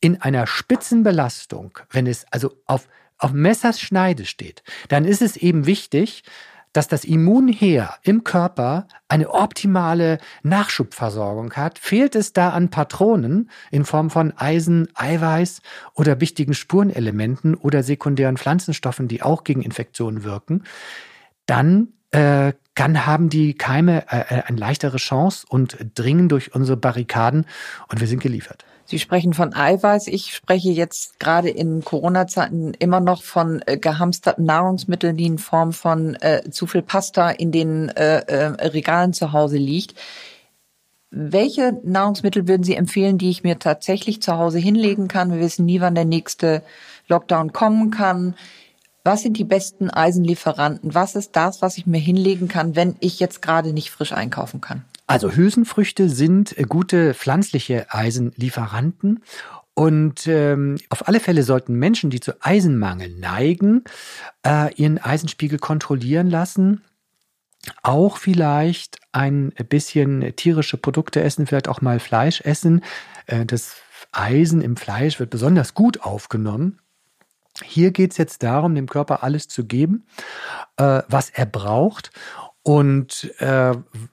in 0.00 0.20
einer 0.20 0.46
Spitzenbelastung, 0.46 1.78
wenn 1.90 2.06
es 2.06 2.26
also 2.30 2.54
auf, 2.66 2.88
auf 3.18 3.32
Messers 3.32 3.80
Schneide 3.80 4.24
steht, 4.24 4.62
dann 4.88 5.04
ist 5.04 5.22
es 5.22 5.36
eben 5.36 5.66
wichtig, 5.66 6.24
dass 6.72 6.88
das 6.88 7.04
Immunheer 7.04 7.94
im 8.02 8.24
Körper 8.24 8.86
eine 9.08 9.30
optimale 9.30 10.18
Nachschubversorgung 10.42 11.54
hat, 11.54 11.78
fehlt 11.78 12.14
es 12.14 12.32
da 12.32 12.50
an 12.50 12.68
Patronen 12.68 13.50
in 13.70 13.84
Form 13.84 14.10
von 14.10 14.32
Eisen, 14.36 14.88
Eiweiß 14.94 15.62
oder 15.94 16.20
wichtigen 16.20 16.54
Spurenelementen 16.54 17.54
oder 17.54 17.82
sekundären 17.82 18.36
Pflanzenstoffen, 18.36 19.08
die 19.08 19.22
auch 19.22 19.44
gegen 19.44 19.62
Infektionen 19.62 20.24
wirken, 20.24 20.64
dann 21.46 21.88
äh, 22.10 22.52
kann 22.74 23.06
haben 23.06 23.28
die 23.28 23.54
Keime 23.54 24.04
äh, 24.10 24.36
äh 24.36 24.42
eine 24.42 24.58
leichtere 24.58 24.98
Chance 24.98 25.46
und 25.48 25.76
dringen 25.94 26.28
durch 26.28 26.54
unsere 26.54 26.76
Barrikaden 26.76 27.44
und 27.88 28.00
wir 28.00 28.06
sind 28.06 28.22
geliefert. 28.22 28.64
Sie 28.90 28.98
sprechen 28.98 29.34
von 29.34 29.52
Eiweiß. 29.52 30.06
Ich 30.06 30.34
spreche 30.34 30.70
jetzt 30.70 31.20
gerade 31.20 31.50
in 31.50 31.84
Corona-Zeiten 31.84 32.72
immer 32.72 33.00
noch 33.00 33.22
von 33.22 33.60
äh, 33.66 33.76
gehamsterten 33.76 34.46
Nahrungsmitteln, 34.46 35.18
die 35.18 35.26
in 35.26 35.36
Form 35.36 35.74
von 35.74 36.14
äh, 36.14 36.48
zu 36.50 36.66
viel 36.66 36.80
Pasta 36.80 37.28
in 37.28 37.52
den 37.52 37.90
äh, 37.90 38.20
äh, 38.20 38.46
Regalen 38.68 39.12
zu 39.12 39.32
Hause 39.32 39.58
liegt. 39.58 39.94
Welche 41.10 41.78
Nahrungsmittel 41.84 42.48
würden 42.48 42.62
Sie 42.62 42.76
empfehlen, 42.76 43.18
die 43.18 43.28
ich 43.28 43.42
mir 43.42 43.58
tatsächlich 43.58 44.22
zu 44.22 44.38
Hause 44.38 44.58
hinlegen 44.58 45.06
kann? 45.06 45.32
Wir 45.32 45.40
wissen 45.40 45.66
nie, 45.66 45.82
wann 45.82 45.94
der 45.94 46.06
nächste 46.06 46.62
Lockdown 47.08 47.52
kommen 47.52 47.90
kann. 47.90 48.36
Was 49.04 49.20
sind 49.20 49.36
die 49.36 49.44
besten 49.44 49.90
Eisenlieferanten? 49.90 50.94
Was 50.94 51.14
ist 51.14 51.36
das, 51.36 51.60
was 51.60 51.76
ich 51.76 51.84
mir 51.84 52.00
hinlegen 52.00 52.48
kann, 52.48 52.74
wenn 52.74 52.96
ich 53.00 53.20
jetzt 53.20 53.42
gerade 53.42 53.74
nicht 53.74 53.90
frisch 53.90 54.12
einkaufen 54.12 54.62
kann? 54.62 54.86
Also 55.08 55.32
Hülsenfrüchte 55.32 56.08
sind 56.08 56.56
äh, 56.56 56.62
gute 56.62 57.14
pflanzliche 57.14 57.86
Eisenlieferanten. 57.92 59.24
Und 59.74 60.26
ähm, 60.26 60.76
auf 60.90 61.08
alle 61.08 61.20
Fälle 61.20 61.42
sollten 61.42 61.74
Menschen, 61.74 62.10
die 62.10 62.20
zu 62.20 62.32
Eisenmangel 62.40 63.16
neigen, 63.16 63.84
äh, 64.44 64.72
ihren 64.74 64.98
Eisenspiegel 64.98 65.58
kontrollieren 65.58 66.28
lassen. 66.28 66.82
Auch 67.82 68.18
vielleicht 68.18 68.98
ein 69.12 69.52
bisschen 69.68 70.34
tierische 70.36 70.76
Produkte 70.76 71.22
essen, 71.22 71.46
vielleicht 71.46 71.68
auch 71.68 71.80
mal 71.80 72.00
Fleisch 72.00 72.40
essen. 72.42 72.82
Äh, 73.26 73.46
das 73.46 73.76
Eisen 74.12 74.60
im 74.60 74.76
Fleisch 74.76 75.18
wird 75.20 75.30
besonders 75.30 75.74
gut 75.74 76.02
aufgenommen. 76.02 76.80
Hier 77.62 77.92
geht 77.92 78.12
es 78.12 78.18
jetzt 78.18 78.42
darum, 78.42 78.74
dem 78.74 78.88
Körper 78.88 79.22
alles 79.22 79.48
zu 79.48 79.64
geben, 79.64 80.06
äh, 80.76 81.02
was 81.08 81.30
er 81.30 81.46
braucht. 81.46 82.10
Und 82.68 83.32
äh, 83.38 83.72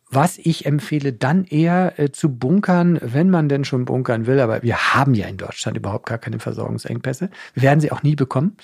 was 0.10 0.38
ich 0.38 0.66
empfehle, 0.66 1.12
dann 1.12 1.44
eher 1.44 2.00
äh, 2.00 2.14
zu 2.14 2.30
bunkern, 2.30 2.98
wenn 3.02 3.30
man 3.30 3.50
denn 3.50 3.66
schon 3.66 3.84
bunkern 3.84 4.28
will. 4.28 4.40
Aber 4.40 4.64
wir 4.64 4.94
haben 4.94 5.14
ja 5.14 5.28
in 5.28 5.36
Deutschland 5.36 5.76
überhaupt 5.76 6.06
gar 6.06 6.20
keine 6.20 6.40
Versorgungsengpässe. 6.40 7.32
Wir 7.54 7.64
werden 7.64 7.82
sie 7.82 7.92
auch 7.92 8.02
nie 8.02 8.16
bekommen. 8.16 8.56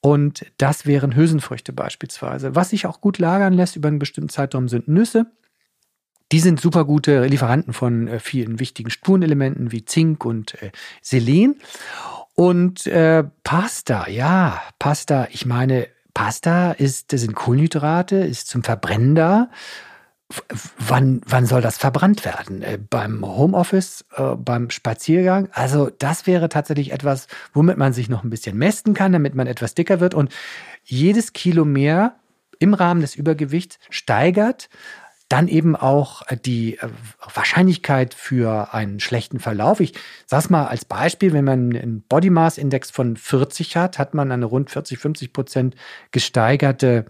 Und 0.00 0.46
das 0.58 0.86
wären 0.86 1.16
Hülsenfrüchte 1.16 1.72
beispielsweise. 1.72 2.54
Was 2.54 2.70
sich 2.70 2.86
auch 2.86 3.00
gut 3.00 3.18
lagern 3.18 3.52
lässt 3.52 3.74
über 3.74 3.88
einen 3.88 3.98
bestimmten 3.98 4.28
Zeitraum 4.28 4.68
sind 4.68 4.86
Nüsse. 4.86 5.26
Die 6.30 6.38
sind 6.38 6.60
super 6.60 6.84
gute 6.84 7.24
Lieferanten 7.24 7.72
von 7.72 8.06
äh, 8.06 8.20
vielen 8.20 8.60
wichtigen 8.60 8.90
Spurenelementen 8.90 9.72
wie 9.72 9.84
Zink 9.84 10.24
und 10.24 10.54
äh, 10.62 10.70
Selen. 11.02 11.56
Und 12.34 12.86
äh, 12.86 13.24
Pasta, 13.42 14.08
ja, 14.08 14.62
Pasta, 14.78 15.26
ich 15.32 15.46
meine, 15.46 15.88
Pasta 16.14 16.72
ist, 16.72 17.10
sind 17.10 17.34
Kohlenhydrate, 17.34 18.16
ist 18.16 18.48
zum 18.48 18.62
Verbrennen 18.62 19.14
da. 19.14 19.50
Wann, 20.78 21.22
wann 21.26 21.46
soll 21.46 21.60
das 21.60 21.76
verbrannt 21.76 22.24
werden? 22.24 22.62
Äh, 22.62 22.78
beim 22.78 23.24
Homeoffice, 23.26 24.04
äh, 24.16 24.36
beim 24.36 24.70
Spaziergang? 24.70 25.48
Also 25.52 25.90
das 25.90 26.26
wäre 26.28 26.48
tatsächlich 26.48 26.92
etwas, 26.92 27.26
womit 27.52 27.78
man 27.78 27.92
sich 27.92 28.08
noch 28.08 28.22
ein 28.22 28.30
bisschen 28.30 28.56
mästen 28.56 28.94
kann, 28.94 29.12
damit 29.12 29.34
man 29.34 29.48
etwas 29.48 29.74
dicker 29.74 29.98
wird. 29.98 30.14
Und 30.14 30.32
jedes 30.84 31.32
Kilo 31.32 31.64
mehr 31.64 32.14
im 32.60 32.74
Rahmen 32.74 33.00
des 33.00 33.16
Übergewichts 33.16 33.78
steigert 33.88 34.68
dann 35.30 35.48
eben 35.48 35.76
auch 35.76 36.22
äh, 36.28 36.36
die 36.36 36.76
äh, 36.76 36.88
Wahrscheinlichkeit 37.32 38.12
für 38.12 38.74
einen 38.74 39.00
schlechten 39.00 39.38
Verlauf. 39.38 39.80
Ich 39.80 39.94
sag's 40.26 40.50
mal 40.50 40.66
als 40.66 40.84
Beispiel, 40.84 41.32
wenn 41.32 41.44
man 41.44 41.74
einen 41.74 42.02
Body 42.02 42.28
Mass 42.28 42.58
Index 42.58 42.90
von 42.90 43.16
40 43.16 43.76
hat, 43.76 43.98
hat 43.98 44.12
man 44.12 44.30
eine 44.30 44.44
rund 44.44 44.70
40, 44.70 44.98
50 44.98 45.32
Prozent 45.32 45.76
gesteigerte 46.10 47.06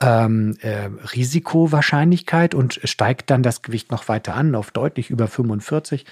ähm, 0.00 0.56
äh, 0.60 0.88
Risikowahrscheinlichkeit 1.14 2.54
und 2.54 2.80
steigt 2.84 3.30
dann 3.30 3.42
das 3.42 3.62
Gewicht 3.62 3.90
noch 3.90 4.08
weiter 4.08 4.34
an 4.34 4.54
auf 4.54 4.70
deutlich 4.70 5.10
über 5.10 5.26
45 5.26 6.06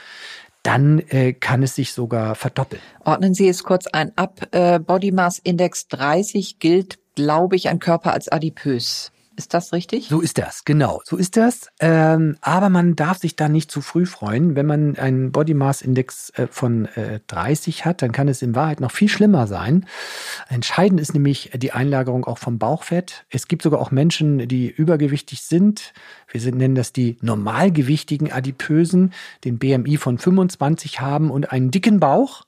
dann 0.65 1.01
äh, 1.11 1.35
kann 1.35 1.63
es 1.63 1.75
sich 1.75 1.93
sogar 1.93 2.35
verdoppeln. 2.35 2.81
Ordnen 3.05 3.35
Sie 3.35 3.47
es 3.49 3.65
kurz 3.65 3.87
ein 3.87 4.17
ab. 4.17 4.49
Äh, 4.53 4.79
Body 4.79 5.13
Mass 5.13 5.39
Index 5.39 5.89
30 5.89 6.59
gilt, 6.59 6.99
glaube 7.15 7.55
ich, 7.55 7.69
ein 7.69 7.81
Körper 7.81 8.15
als 8.15 8.31
adipös. 8.31 9.13
Ist 9.37 9.53
das 9.53 9.73
richtig? 9.73 10.09
So 10.09 10.21
ist 10.21 10.39
das, 10.39 10.65
genau. 10.65 11.01
So 11.05 11.17
ist 11.17 11.37
das. 11.37 11.69
Ähm, 11.81 12.37
aber 12.41 12.69
man 12.69 12.95
darf 12.95 13.19
sich 13.19 13.35
da 13.35 13.49
nicht 13.49 13.71
zu 13.71 13.81
früh 13.81 14.07
freuen. 14.07 14.55
Wenn 14.55 14.67
man 14.67 14.97
einen 14.97 15.33
Body 15.33 15.55
Mass 15.55 15.83
Index 15.83 16.31
äh, 16.31 16.47
von 16.49 16.87
äh, 16.95 17.19
30 17.27 17.85
hat, 17.85 18.03
dann 18.03 18.13
kann 18.13 18.29
es 18.29 18.43
in 18.43 18.55
Wahrheit 18.55 18.81
noch 18.81 18.93
viel 18.93 19.09
schlimmer 19.09 19.49
sein. 19.49 19.87
Entscheidend 20.49 21.01
ist 21.01 21.15
nämlich 21.15 21.51
die 21.57 21.73
Einlagerung 21.73 22.25
auch 22.27 22.39
vom 22.39 22.59
Bauchfett. 22.59 23.25
Es 23.29 23.49
gibt 23.49 23.63
sogar 23.63 23.81
auch 23.81 23.91
Menschen, 23.91 24.47
die 24.47 24.71
übergewichtig 24.71 25.43
sind. 25.43 25.93
Wir 26.31 26.41
sind, 26.41 26.57
nennen 26.57 26.77
das 26.77 26.93
die 26.93 27.17
normalgewichtigen 27.21 28.31
Adipösen, 28.31 29.13
den 29.45 29.59
BMI 29.59 29.97
von 29.97 30.19
25 30.19 31.01
haben 31.01 31.31
und 31.31 31.51
einen 31.51 31.73
dicken 31.73 31.99
Bauch. 31.99 32.45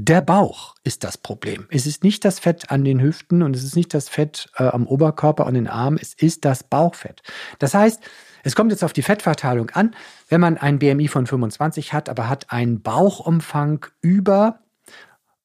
Der 0.00 0.20
Bauch 0.20 0.76
ist 0.84 1.02
das 1.02 1.18
Problem. 1.18 1.66
Es 1.70 1.84
ist 1.84 2.04
nicht 2.04 2.24
das 2.24 2.38
Fett 2.38 2.70
an 2.70 2.84
den 2.84 3.02
Hüften 3.02 3.42
und 3.42 3.56
es 3.56 3.64
ist 3.64 3.74
nicht 3.74 3.92
das 3.92 4.08
Fett 4.08 4.48
äh, 4.56 4.62
am 4.62 4.86
Oberkörper 4.86 5.44
und 5.44 5.54
den 5.54 5.66
Armen, 5.66 5.98
es 6.00 6.14
ist 6.14 6.44
das 6.44 6.62
Bauchfett. 6.62 7.20
Das 7.58 7.74
heißt, 7.74 8.00
es 8.44 8.54
kommt 8.54 8.70
jetzt 8.70 8.84
auf 8.84 8.92
die 8.92 9.02
Fettverteilung 9.02 9.70
an. 9.70 9.96
Wenn 10.28 10.40
man 10.40 10.56
ein 10.56 10.78
BMI 10.78 11.08
von 11.08 11.26
25 11.26 11.94
hat, 11.94 12.08
aber 12.08 12.28
hat 12.28 12.52
einen 12.52 12.80
Bauchumfang 12.80 13.86
über 14.00 14.60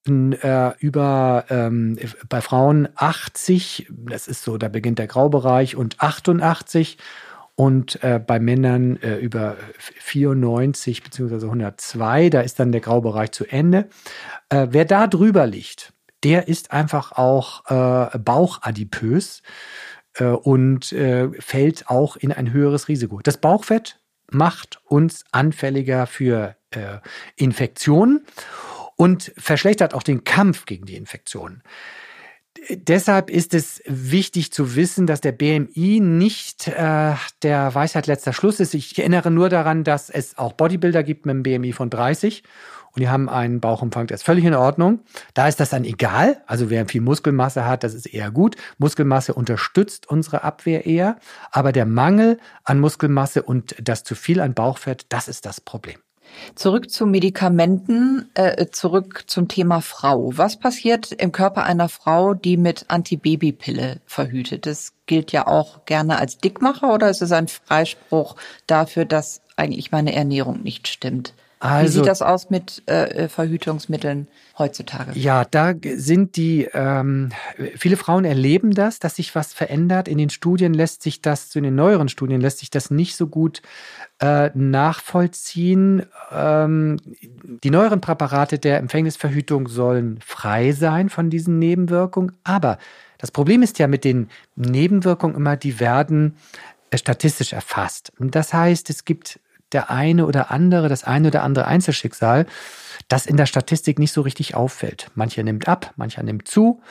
äh, 0.05 0.77
über 0.77 1.45
ähm, 1.49 1.97
bei 2.29 2.41
Frauen 2.41 2.89
80, 2.93 3.87
das 3.89 4.27
ist 4.27 4.43
so, 4.43 4.59
da 4.59 4.67
beginnt 4.67 4.99
der 4.99 5.07
Graubereich 5.07 5.75
und 5.75 5.99
88 5.99 6.99
und 7.55 8.03
äh, 8.03 8.19
bei 8.19 8.39
Männern 8.39 8.97
äh, 9.01 9.17
über 9.17 9.57
94 9.77 11.03
bzw. 11.03 11.45
102, 11.45 12.29
da 12.29 12.41
ist 12.41 12.59
dann 12.59 12.71
der 12.71 12.81
Graubereich 12.81 13.31
zu 13.31 13.45
Ende. 13.45 13.89
Äh, 14.49 14.67
wer 14.71 14.85
da 14.85 15.07
drüber 15.07 15.45
liegt, 15.45 15.93
der 16.23 16.47
ist 16.47 16.71
einfach 16.71 17.11
auch 17.11 17.65
äh, 17.69 18.17
bauchadipös 18.17 19.43
äh, 20.15 20.25
und 20.25 20.91
äh, 20.93 21.29
fällt 21.39 21.89
auch 21.89 22.15
in 22.15 22.31
ein 22.31 22.51
höheres 22.51 22.87
Risiko. 22.87 23.19
Das 23.21 23.37
Bauchfett 23.37 23.99
macht 24.31 24.81
uns 24.85 25.25
anfälliger 25.31 26.07
für 26.07 26.55
Infektionen 27.35 28.25
und 28.95 29.31
verschlechtert 29.37 29.93
auch 29.93 30.01
den 30.01 30.23
Kampf 30.23 30.65
gegen 30.65 30.87
die 30.87 30.95
Infektionen 30.95 31.61
deshalb 32.69 33.29
ist 33.29 33.53
es 33.53 33.81
wichtig 33.85 34.51
zu 34.51 34.75
wissen, 34.75 35.07
dass 35.07 35.21
der 35.21 35.31
BMI 35.31 35.99
nicht 36.01 36.67
äh, 36.67 37.13
der 37.41 37.75
Weisheit 37.75 38.07
letzter 38.07 38.33
Schluss 38.33 38.59
ist. 38.59 38.73
Ich 38.73 38.97
erinnere 38.97 39.31
nur 39.31 39.49
daran, 39.49 39.83
dass 39.83 40.09
es 40.09 40.37
auch 40.37 40.53
Bodybuilder 40.53 41.03
gibt 41.03 41.25
mit 41.25 41.33
einem 41.33 41.43
BMI 41.43 41.73
von 41.73 41.89
30 41.89 42.43
und 42.95 42.99
die 42.99 43.09
haben 43.09 43.27
einen 43.27 43.59
Bauchumfang, 43.59 44.05
der 44.05 44.15
ist 44.15 44.23
völlig 44.23 44.45
in 44.45 44.53
Ordnung. 44.53 44.99
Da 45.33 45.47
ist 45.47 45.59
das 45.59 45.71
dann 45.71 45.83
egal. 45.83 46.43
Also 46.45 46.69
wer 46.69 46.87
viel 46.87 47.01
Muskelmasse 47.01 47.65
hat, 47.65 47.83
das 47.83 47.95
ist 47.95 48.05
eher 48.05 48.29
gut. 48.29 48.55
Muskelmasse 48.77 49.33
unterstützt 49.33 50.07
unsere 50.07 50.43
Abwehr 50.43 50.85
eher. 50.85 51.17
Aber 51.51 51.71
der 51.71 51.87
Mangel 51.87 52.37
an 52.63 52.79
Muskelmasse 52.79 53.41
und 53.41 53.75
das 53.81 54.03
zu 54.03 54.13
viel 54.13 54.39
an 54.39 54.53
Bauchfett, 54.53 55.07
das 55.09 55.27
ist 55.27 55.47
das 55.47 55.59
Problem. 55.59 56.02
Zurück 56.55 56.89
zu 56.89 57.05
Medikamenten, 57.05 58.29
äh, 58.33 58.67
zurück 58.67 59.23
zum 59.27 59.47
Thema 59.47 59.81
Frau. 59.81 60.31
Was 60.35 60.57
passiert 60.57 61.11
im 61.11 61.31
Körper 61.31 61.63
einer 61.63 61.89
Frau, 61.89 62.33
die 62.33 62.57
mit 62.57 62.85
Antibabypille 62.87 64.01
verhütet? 64.05 64.65
Das 64.65 64.93
gilt 65.05 65.31
ja 65.31 65.47
auch 65.47 65.85
gerne 65.85 66.19
als 66.19 66.37
Dickmacher 66.37 66.93
oder 66.93 67.09
ist 67.09 67.21
es 67.21 67.31
ein 67.31 67.47
Freispruch 67.47 68.35
dafür, 68.67 69.05
dass 69.05 69.41
eigentlich 69.55 69.91
meine 69.91 70.13
Ernährung 70.13 70.61
nicht 70.61 70.87
stimmt? 70.87 71.33
Also, 71.63 71.85
Wie 71.85 71.93
sieht 71.99 72.07
das 72.07 72.21
aus 72.21 72.49
mit 72.49 72.83
äh, 72.87 73.29
Verhütungsmitteln 73.29 74.27
heutzutage? 74.57 75.17
Ja, 75.17 75.45
da 75.45 75.73
sind 75.95 76.35
die, 76.35 76.67
ähm, 76.73 77.29
viele 77.77 77.95
Frauen 77.95 78.25
erleben 78.25 78.71
das, 78.71 78.99
dass 78.99 79.15
sich 79.15 79.33
was 79.33 79.53
verändert. 79.53 80.09
In 80.09 80.17
den 80.17 80.29
Studien 80.29 80.73
lässt 80.73 81.03
sich 81.03 81.21
das, 81.21 81.55
in 81.55 81.63
den 81.63 81.75
neueren 81.75 82.09
Studien 82.09 82.41
lässt 82.41 82.59
sich 82.59 82.69
das 82.69 82.91
nicht 82.91 83.15
so 83.15 83.27
gut 83.27 83.61
äh, 84.19 84.49
nachvollziehen. 84.53 86.05
Ähm, 86.33 86.97
die 87.63 87.69
neueren 87.69 88.01
Präparate 88.01 88.59
der 88.59 88.79
Empfängnisverhütung 88.79 89.69
sollen 89.69 90.19
frei 90.19 90.73
sein 90.73 91.07
von 91.07 91.29
diesen 91.29 91.59
Nebenwirkungen. 91.59 92.33
Aber 92.43 92.77
das 93.19 93.31
Problem 93.31 93.63
ist 93.63 93.79
ja 93.79 93.87
mit 93.87 94.03
den 94.03 94.27
Nebenwirkungen 94.57 95.37
immer, 95.37 95.55
die 95.55 95.79
werden 95.79 96.35
äh, 96.89 96.97
statistisch 96.97 97.53
erfasst. 97.53 98.11
Das 98.19 98.53
heißt, 98.53 98.89
es 98.89 99.05
gibt 99.05 99.39
der 99.73 99.89
eine 99.89 100.25
oder 100.25 100.51
andere, 100.51 100.89
das 100.89 101.03
eine 101.03 101.29
oder 101.29 101.43
andere 101.43 101.65
Einzelschicksal, 101.65 102.45
das 103.07 103.25
in 103.25 103.37
der 103.37 103.45
Statistik 103.45 103.99
nicht 103.99 104.13
so 104.13 104.21
richtig 104.21 104.55
auffällt. 104.55 105.11
Mancher 105.15 105.43
nimmt 105.43 105.67
ab, 105.67 105.93
mancher 105.95 106.23
nimmt 106.23 106.47
zu. 106.47 106.81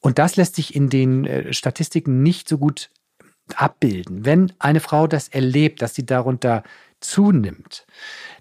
Und 0.00 0.18
das 0.18 0.36
lässt 0.36 0.56
sich 0.56 0.74
in 0.74 0.90
den 0.90 1.24
äh, 1.24 1.52
Statistiken 1.52 2.22
nicht 2.22 2.48
so 2.48 2.58
gut 2.58 2.90
abbilden. 3.56 4.24
Wenn 4.24 4.52
eine 4.58 4.80
Frau 4.80 5.06
das 5.06 5.28
erlebt, 5.28 5.82
dass 5.82 5.94
sie 5.94 6.06
darunter 6.06 6.62
zunimmt, 7.00 7.86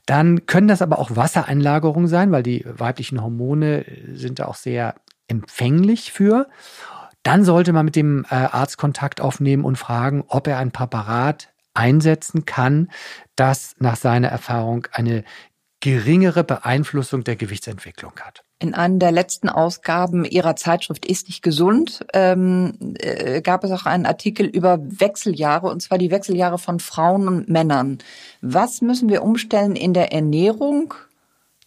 dann 0.06 0.46
können 0.46 0.68
das 0.68 0.82
aber 0.82 1.00
auch 1.00 1.16
Wassereinlagerungen 1.16 2.08
sein, 2.08 2.32
weil 2.32 2.44
die 2.44 2.66
weiblichen 2.66 3.22
Hormone 3.22 3.86
sind 4.14 4.40
da 4.40 4.46
auch 4.46 4.56
sehr 4.56 4.96
empfänglich 5.28 6.12
für. 6.12 6.50
Dann 7.24 7.46
sollte 7.46 7.72
man 7.72 7.86
mit 7.86 7.96
dem 7.96 8.26
äh, 8.30 8.36
Arzt 8.36 8.78
Kontakt 8.78 9.22
aufnehmen 9.22 9.64
und 9.64 9.78
fragen, 9.78 10.26
ob 10.28 10.48
er 10.48 10.58
ein 10.58 10.72
Präparat 10.72 11.53
einsetzen 11.74 12.46
kann, 12.46 12.90
das 13.36 13.76
nach 13.80 13.96
seiner 13.96 14.30
Erfahrung 14.30 14.88
eine 14.92 15.24
geringere 15.84 16.46
Beeinflussung 16.46 17.26
der 17.26 17.36
Gewichtsentwicklung 17.36 18.14
hat. 18.22 18.44
In 18.60 18.74
einer 18.74 19.00
der 19.00 19.12
letzten 19.12 19.50
Ausgaben 19.50 20.24
Ihrer 20.24 20.56
Zeitschrift 20.56 21.06
Ist 21.06 21.28
nicht 21.28 21.42
gesund 21.42 22.06
ähm, 22.14 22.96
äh, 23.00 23.42
gab 23.42 23.66
es 23.66 23.72
auch 23.72 23.86
einen 23.86 24.06
Artikel 24.06 24.46
über 24.46 24.80
Wechseljahre, 24.82 25.68
und 25.68 25.82
zwar 25.82 25.98
die 25.98 26.10
Wechseljahre 26.10 26.58
von 26.58 26.80
Frauen 26.80 27.28
und 27.28 27.50
Männern. 27.50 27.98
Was 28.40 28.82
müssen 28.82 29.10
wir 29.10 29.24
umstellen 29.24 29.76
in 29.76 29.94
der 29.94 30.14
Ernährung, 30.14 30.94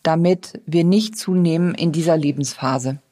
damit 0.02 0.62
wir 0.64 0.84
nicht 0.84 1.18
zunehmen 1.18 1.74
in 1.74 1.92
dieser 1.92 2.16
Lebensphase? 2.16 3.02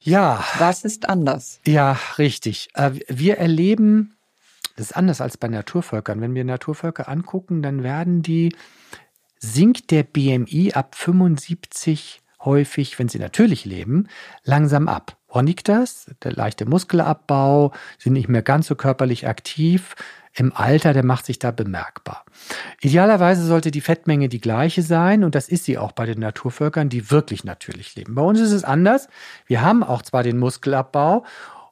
Ja. 0.00 0.42
Was 0.58 0.84
ist 0.84 1.08
anders? 1.08 1.60
Ja, 1.64 1.96
richtig. 2.18 2.70
Äh, 2.74 2.90
wir 3.06 3.38
erleben, 3.38 4.13
das 4.76 4.86
ist 4.86 4.96
anders 4.96 5.20
als 5.20 5.36
bei 5.36 5.48
Naturvölkern. 5.48 6.20
Wenn 6.20 6.34
wir 6.34 6.44
Naturvölker 6.44 7.08
angucken, 7.08 7.62
dann 7.62 7.82
werden 7.82 8.22
die, 8.22 8.54
sinkt 9.38 9.90
der 9.90 10.02
BMI 10.02 10.72
ab 10.74 10.94
75 10.94 12.22
häufig, 12.44 12.98
wenn 12.98 13.08
sie 13.08 13.18
natürlich 13.18 13.64
leben, 13.64 14.08
langsam 14.44 14.88
ab. 14.88 15.16
Woran 15.28 15.46
liegt 15.46 15.68
das? 15.68 16.10
Der 16.22 16.32
leichte 16.32 16.66
Muskelabbau, 16.66 17.72
sind 17.98 18.12
nicht 18.12 18.28
mehr 18.28 18.42
ganz 18.42 18.66
so 18.66 18.74
körperlich 18.74 19.26
aktiv. 19.26 19.96
Im 20.36 20.52
Alter, 20.54 20.92
der 20.92 21.04
macht 21.04 21.26
sich 21.26 21.38
da 21.38 21.52
bemerkbar. 21.52 22.24
Idealerweise 22.80 23.44
sollte 23.44 23.70
die 23.70 23.80
Fettmenge 23.80 24.28
die 24.28 24.40
gleiche 24.40 24.82
sein 24.82 25.22
und 25.22 25.36
das 25.36 25.48
ist 25.48 25.64
sie 25.64 25.78
auch 25.78 25.92
bei 25.92 26.06
den 26.06 26.18
Naturvölkern, 26.18 26.88
die 26.88 27.10
wirklich 27.10 27.44
natürlich 27.44 27.94
leben. 27.94 28.16
Bei 28.16 28.22
uns 28.22 28.40
ist 28.40 28.50
es 28.50 28.64
anders. 28.64 29.08
Wir 29.46 29.62
haben 29.62 29.84
auch 29.84 30.02
zwar 30.02 30.24
den 30.24 30.38
Muskelabbau 30.38 31.24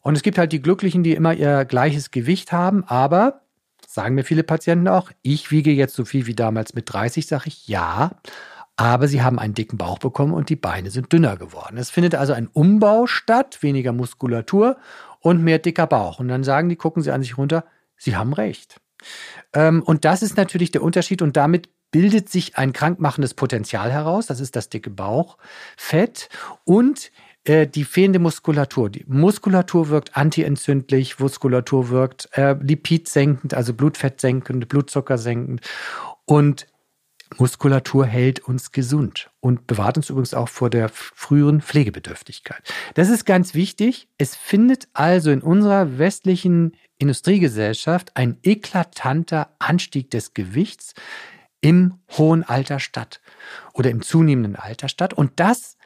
und 0.02 0.16
es 0.16 0.22
gibt 0.22 0.38
halt 0.38 0.52
die 0.52 0.62
Glücklichen, 0.62 1.02
die 1.02 1.14
immer 1.14 1.32
ihr 1.32 1.64
gleiches 1.64 2.10
Gewicht 2.10 2.52
haben, 2.52 2.84
aber 2.84 3.40
sagen 3.86 4.14
mir 4.14 4.24
viele 4.24 4.42
Patienten 4.42 4.88
auch, 4.88 5.10
ich 5.22 5.50
wiege 5.50 5.72
jetzt 5.72 5.94
so 5.94 6.04
viel 6.04 6.26
wie 6.26 6.34
damals 6.34 6.74
mit 6.74 6.92
30, 6.92 7.26
sage 7.26 7.44
ich 7.46 7.68
ja 7.68 8.12
aber 8.76 9.06
sie 9.06 9.22
haben 9.22 9.38
einen 9.38 9.54
dicken 9.54 9.78
Bauch 9.78 9.98
bekommen 9.98 10.32
und 10.32 10.48
die 10.48 10.56
Beine 10.56 10.90
sind 10.90 11.12
dünner 11.12 11.36
geworden. 11.36 11.76
Es 11.76 11.90
findet 11.90 12.14
also 12.14 12.32
ein 12.32 12.48
Umbau 12.48 13.06
statt, 13.06 13.62
weniger 13.62 13.92
Muskulatur 13.92 14.76
und 15.20 15.42
mehr 15.42 15.58
dicker 15.58 15.86
Bauch. 15.86 16.20
Und 16.20 16.28
dann 16.28 16.42
sagen 16.42 16.68
die, 16.68 16.76
gucken 16.76 17.02
sie 17.02 17.12
an 17.12 17.22
sich 17.22 17.36
runter, 17.36 17.64
sie 17.96 18.16
haben 18.16 18.32
recht. 18.32 18.80
Ähm, 19.52 19.82
und 19.82 20.04
das 20.04 20.22
ist 20.22 20.36
natürlich 20.36 20.70
der 20.70 20.82
Unterschied 20.82 21.22
und 21.22 21.36
damit 21.36 21.68
bildet 21.90 22.30
sich 22.30 22.56
ein 22.56 22.72
krankmachendes 22.72 23.34
Potenzial 23.34 23.92
heraus. 23.92 24.26
Das 24.26 24.40
ist 24.40 24.56
das 24.56 24.70
dicke 24.70 24.90
Bauchfett 24.90 26.30
und 26.64 27.12
äh, 27.44 27.66
die 27.66 27.84
fehlende 27.84 28.18
Muskulatur. 28.18 28.90
Die 28.90 29.04
Muskulatur 29.08 29.88
wirkt 29.88 30.16
antientzündlich, 30.16 31.18
Muskulatur 31.18 31.90
wirkt 31.90 32.28
äh, 32.32 32.54
lipidsenkend, 32.54 33.54
also 33.54 33.74
Blutfettsenkend, 33.74 34.68
Blutzuckersenkend. 34.68 35.60
Und 36.24 36.66
Muskulatur 37.38 38.06
hält 38.06 38.40
uns 38.40 38.72
gesund 38.72 39.30
und 39.40 39.66
bewahrt 39.66 39.96
uns 39.96 40.10
übrigens 40.10 40.34
auch 40.34 40.48
vor 40.48 40.70
der 40.70 40.88
früheren 40.88 41.60
Pflegebedürftigkeit. 41.60 42.62
Das 42.94 43.08
ist 43.08 43.24
ganz 43.24 43.54
wichtig. 43.54 44.08
Es 44.18 44.36
findet 44.36 44.88
also 44.92 45.30
in 45.30 45.40
unserer 45.40 45.98
westlichen 45.98 46.76
Industriegesellschaft 46.98 48.16
ein 48.16 48.38
eklatanter 48.42 49.48
Anstieg 49.58 50.10
des 50.10 50.34
Gewichts 50.34 50.94
im 51.60 51.98
hohen 52.10 52.42
Alter 52.42 52.80
statt 52.80 53.20
oder 53.72 53.90
im 53.90 54.02
zunehmenden 54.02 54.56
Alter 54.56 54.88
statt. 54.88 55.14
Und 55.14 55.32
das 55.36 55.76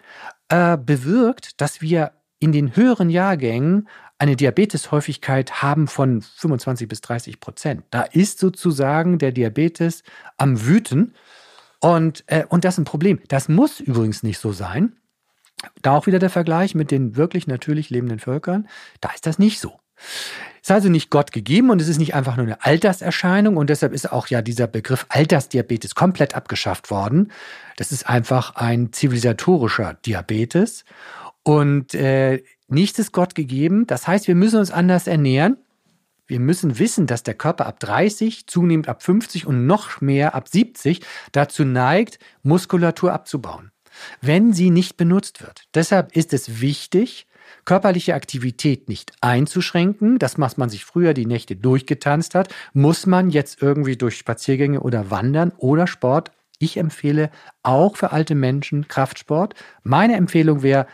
äh, 0.49 0.77
bewirkt, 0.77 1.61
dass 1.61 1.81
wir 1.81 2.13
in 2.39 2.53
den 2.53 2.77
höheren 2.77 3.11
Jahrgängen 3.11 3.89
eine 4.19 4.37
Diabeteshäufigkeit 4.37 5.63
haben 5.63 5.89
von 5.89 6.23
25 6.23 6.89
bis 6.89 7.01
30 7.03 7.41
Prozent. 7.41 7.85
Da 7.91 8.03
ist 8.03 8.39
sozusagen 8.39 9.19
der 9.19 9.33
Diabetes 9.33 10.03
am 10.39 10.65
Wüten. 10.65 11.15
Und, 11.81 12.25
äh, 12.27 12.45
und 12.49 12.65
das 12.65 12.75
ist 12.75 12.79
ein 12.79 12.85
Problem. 12.85 13.21
Das 13.29 13.49
muss 13.49 13.81
übrigens 13.81 14.23
nicht 14.23 14.39
so 14.39 14.53
sein. 14.53 14.97
Da 15.83 15.93
auch 15.93 16.07
wieder 16.07 16.19
der 16.19 16.31
Vergleich 16.31 16.75
mit 16.75 16.91
den 16.91 17.17
wirklich 17.17 17.47
natürlich 17.47 17.91
lebenden 17.91 18.19
Völkern. 18.19 18.69
Da 19.01 19.11
ist 19.11 19.27
das 19.27 19.39
nicht 19.39 19.61
so. 19.61 19.79
Ist 20.61 20.71
also 20.71 20.89
nicht 20.89 21.11
Gott 21.11 21.31
gegeben 21.31 21.71
und 21.71 21.81
es 21.81 21.89
ist 21.89 21.99
nicht 21.99 22.15
einfach 22.15 22.37
nur 22.37 22.47
eine 22.47 22.65
Alterserscheinung 22.65 23.57
und 23.57 23.71
deshalb 23.71 23.93
ist 23.93 24.11
auch 24.11 24.27
ja 24.27 24.43
dieser 24.43 24.67
Begriff 24.67 25.07
Altersdiabetes 25.09 25.95
komplett 25.95 26.35
abgeschafft 26.35 26.91
worden. 26.91 27.31
Das 27.77 27.93
ist 27.93 28.09
einfach 28.09 28.57
ein 28.57 28.93
zivilisatorischer 28.93 29.95
Diabetes 30.05 30.85
und 31.45 31.95
äh, 31.95 32.43
nichts 32.67 32.99
ist 32.99 33.13
Gott 33.13 33.37
gegeben. 33.37 33.87
Das 33.87 34.09
heißt, 34.09 34.27
wir 34.27 34.35
müssen 34.35 34.59
uns 34.59 34.73
anders 34.73 35.07
ernähren. 35.07 35.57
Wir 36.27 36.41
müssen 36.41 36.81
wissen, 36.81 37.07
dass 37.07 37.23
der 37.23 37.35
Körper 37.35 37.67
ab 37.67 37.79
30, 37.79 38.49
zunehmend 38.49 38.89
ab 38.89 39.03
50 39.03 39.47
und 39.47 39.67
noch 39.67 40.01
mehr 40.01 40.35
ab 40.35 40.49
70 40.49 41.01
dazu 41.31 41.65
neigt, 41.65 42.19
Muskulatur 42.43 43.13
abzubauen, 43.13 43.71
wenn 44.21 44.53
sie 44.53 44.71
nicht 44.71 44.97
benutzt 44.97 45.41
wird. 45.43 45.69
Deshalb 45.75 46.17
ist 46.17 46.33
es 46.33 46.61
wichtig, 46.61 47.29
körperliche 47.67 48.15
Aktivität 48.15 48.89
nicht 48.89 49.13
einzuschränken. 49.21 50.19
Das, 50.19 50.39
was 50.39 50.57
man 50.57 50.71
sich 50.71 50.87
früher 50.87 51.13
die 51.13 51.27
Nächte 51.27 51.57
durchgetanzt 51.57 52.35
hat, 52.35 52.49
muss 52.73 53.05
man 53.05 53.29
jetzt 53.29 53.61
irgendwie 53.61 53.97
durch 53.97 54.17
Spaziergänge 54.17 54.81
oder 54.81 55.11
Wandern 55.11 55.53
oder 55.59 55.87
Sport. 55.87 56.31
Ich 56.59 56.79
empfehle 56.79 57.31
auch 57.63 57.97
für 57.97 58.13
alte 58.13 58.35
Menschen 58.35 58.89
Kraftsport. 58.89 59.55
Meine 59.83 60.17
Empfehlung 60.17 60.63
wäre 60.63 60.87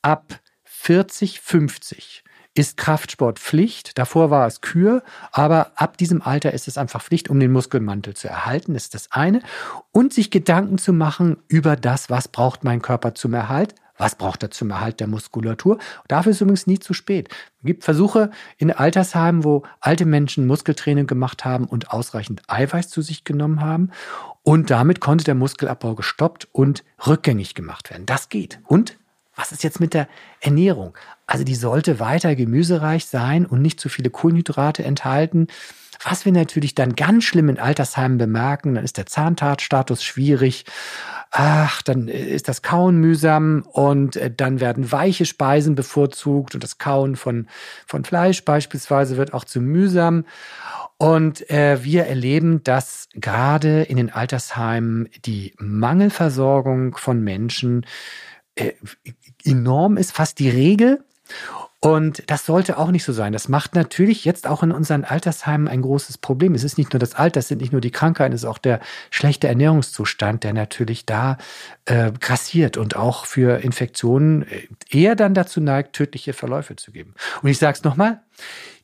ab 0.00 0.40
40, 0.64 1.40
50 1.40 2.24
ist 2.54 2.76
Kraftsport 2.76 3.38
Pflicht. 3.38 3.98
Davor 3.98 4.30
war 4.30 4.46
es 4.46 4.60
Kür, 4.60 5.02
aber 5.30 5.72
ab 5.76 5.96
diesem 5.96 6.22
Alter 6.22 6.52
ist 6.52 6.68
es 6.68 6.76
einfach 6.76 7.02
Pflicht, 7.02 7.30
um 7.30 7.40
den 7.40 7.50
Muskelmantel 7.50 8.14
zu 8.14 8.28
erhalten, 8.28 8.74
ist 8.74 8.94
das 8.94 9.10
eine. 9.10 9.42
Und 9.90 10.12
sich 10.12 10.30
Gedanken 10.30 10.78
zu 10.78 10.92
machen 10.92 11.38
über 11.48 11.76
das, 11.76 12.10
was 12.10 12.28
braucht 12.28 12.62
mein 12.64 12.82
Körper 12.82 13.14
zum 13.14 13.32
Erhalt, 13.32 13.74
was 14.02 14.16
braucht 14.16 14.42
er 14.42 14.50
zum 14.50 14.70
Erhalt 14.70 14.98
der 14.98 15.06
Muskulatur? 15.06 15.78
Dafür 16.08 16.32
ist 16.32 16.40
übrigens 16.40 16.66
nie 16.66 16.80
zu 16.80 16.92
spät. 16.92 17.28
Es 17.58 17.64
gibt 17.64 17.84
Versuche 17.84 18.32
in 18.58 18.72
Altersheimen, 18.72 19.44
wo 19.44 19.62
alte 19.80 20.06
Menschen 20.06 20.48
Muskeltraining 20.48 21.06
gemacht 21.06 21.44
haben 21.44 21.66
und 21.66 21.92
ausreichend 21.92 22.42
Eiweiß 22.48 22.88
zu 22.88 23.00
sich 23.00 23.22
genommen 23.22 23.60
haben. 23.60 23.92
Und 24.42 24.70
damit 24.70 24.98
konnte 24.98 25.24
der 25.24 25.36
Muskelabbau 25.36 25.94
gestoppt 25.94 26.48
und 26.50 26.82
rückgängig 27.06 27.54
gemacht 27.54 27.90
werden. 27.90 28.04
Das 28.04 28.28
geht. 28.28 28.58
Und 28.66 28.98
was 29.34 29.52
ist 29.52 29.64
jetzt 29.64 29.80
mit 29.80 29.94
der 29.94 30.08
Ernährung? 30.40 30.96
Also 31.26 31.44
die 31.44 31.54
sollte 31.54 32.00
weiter 32.00 32.34
gemüsereich 32.34 33.06
sein 33.06 33.46
und 33.46 33.62
nicht 33.62 33.80
zu 33.80 33.88
viele 33.88 34.10
Kohlenhydrate 34.10 34.84
enthalten. 34.84 35.46
Was 36.04 36.24
wir 36.24 36.32
natürlich 36.32 36.74
dann 36.74 36.96
ganz 36.96 37.24
schlimm 37.24 37.48
in 37.48 37.58
Altersheimen 37.58 38.18
bemerken, 38.18 38.74
dann 38.74 38.84
ist 38.84 38.96
der 38.96 39.06
Zahntatstatus 39.06 40.02
schwierig. 40.02 40.64
Ach, 41.30 41.80
dann 41.82 42.08
ist 42.08 42.48
das 42.48 42.62
Kauen 42.62 42.96
mühsam 42.96 43.64
und 43.72 44.16
äh, 44.16 44.30
dann 44.30 44.60
werden 44.60 44.90
weiche 44.92 45.24
Speisen 45.24 45.74
bevorzugt 45.74 46.54
und 46.54 46.62
das 46.62 46.78
Kauen 46.78 47.16
von, 47.16 47.46
von 47.86 48.04
Fleisch 48.04 48.44
beispielsweise 48.44 49.16
wird 49.16 49.32
auch 49.32 49.44
zu 49.44 49.60
mühsam. 49.60 50.24
Und 50.98 51.48
äh, 51.50 51.82
wir 51.82 52.04
erleben, 52.04 52.62
dass 52.64 53.08
gerade 53.14 53.82
in 53.82 53.96
den 53.96 54.10
Altersheimen 54.10 55.08
die 55.24 55.54
Mangelversorgung 55.58 56.96
von 56.96 57.22
Menschen 57.22 57.86
äh, 58.54 58.72
enorm 59.44 59.96
ist, 59.96 60.12
fast 60.12 60.38
die 60.38 60.50
Regel. 60.50 61.04
Und 61.84 62.30
das 62.30 62.46
sollte 62.46 62.78
auch 62.78 62.92
nicht 62.92 63.02
so 63.02 63.12
sein. 63.12 63.32
Das 63.32 63.48
macht 63.48 63.74
natürlich 63.74 64.24
jetzt 64.24 64.46
auch 64.46 64.62
in 64.62 64.70
unseren 64.70 65.04
Altersheimen 65.04 65.66
ein 65.66 65.82
großes 65.82 66.16
Problem. 66.16 66.54
Es 66.54 66.62
ist 66.62 66.78
nicht 66.78 66.92
nur 66.92 67.00
das 67.00 67.16
Alter, 67.16 67.40
es 67.40 67.48
sind 67.48 67.60
nicht 67.60 67.72
nur 67.72 67.80
die 67.80 67.90
Krankheiten, 67.90 68.32
es 68.32 68.42
ist 68.42 68.48
auch 68.48 68.58
der 68.58 68.78
schlechte 69.10 69.48
Ernährungszustand, 69.48 70.44
der 70.44 70.52
natürlich 70.52 71.06
da 71.06 71.38
äh, 71.86 72.12
grassiert 72.12 72.76
und 72.76 72.94
auch 72.94 73.26
für 73.26 73.64
Infektionen 73.64 74.42
äh, 74.42 74.68
eher 74.90 75.16
dann 75.16 75.34
dazu 75.34 75.60
neigt, 75.60 75.94
tödliche 75.94 76.34
Verläufe 76.34 76.76
zu 76.76 76.92
geben. 76.92 77.14
Und 77.42 77.50
ich 77.50 77.58
sage 77.58 77.76
es 77.76 77.82
nochmal, 77.82 78.20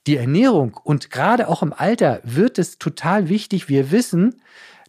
die 0.09 0.16
Ernährung 0.16 0.75
und 0.83 1.12
gerade 1.12 1.47
auch 1.47 1.62
im 1.62 1.73
Alter 1.73 2.21
wird 2.25 2.59
es 2.59 2.79
total 2.79 3.29
wichtig. 3.29 3.68
Wir 3.68 3.92
wissen, 3.92 4.42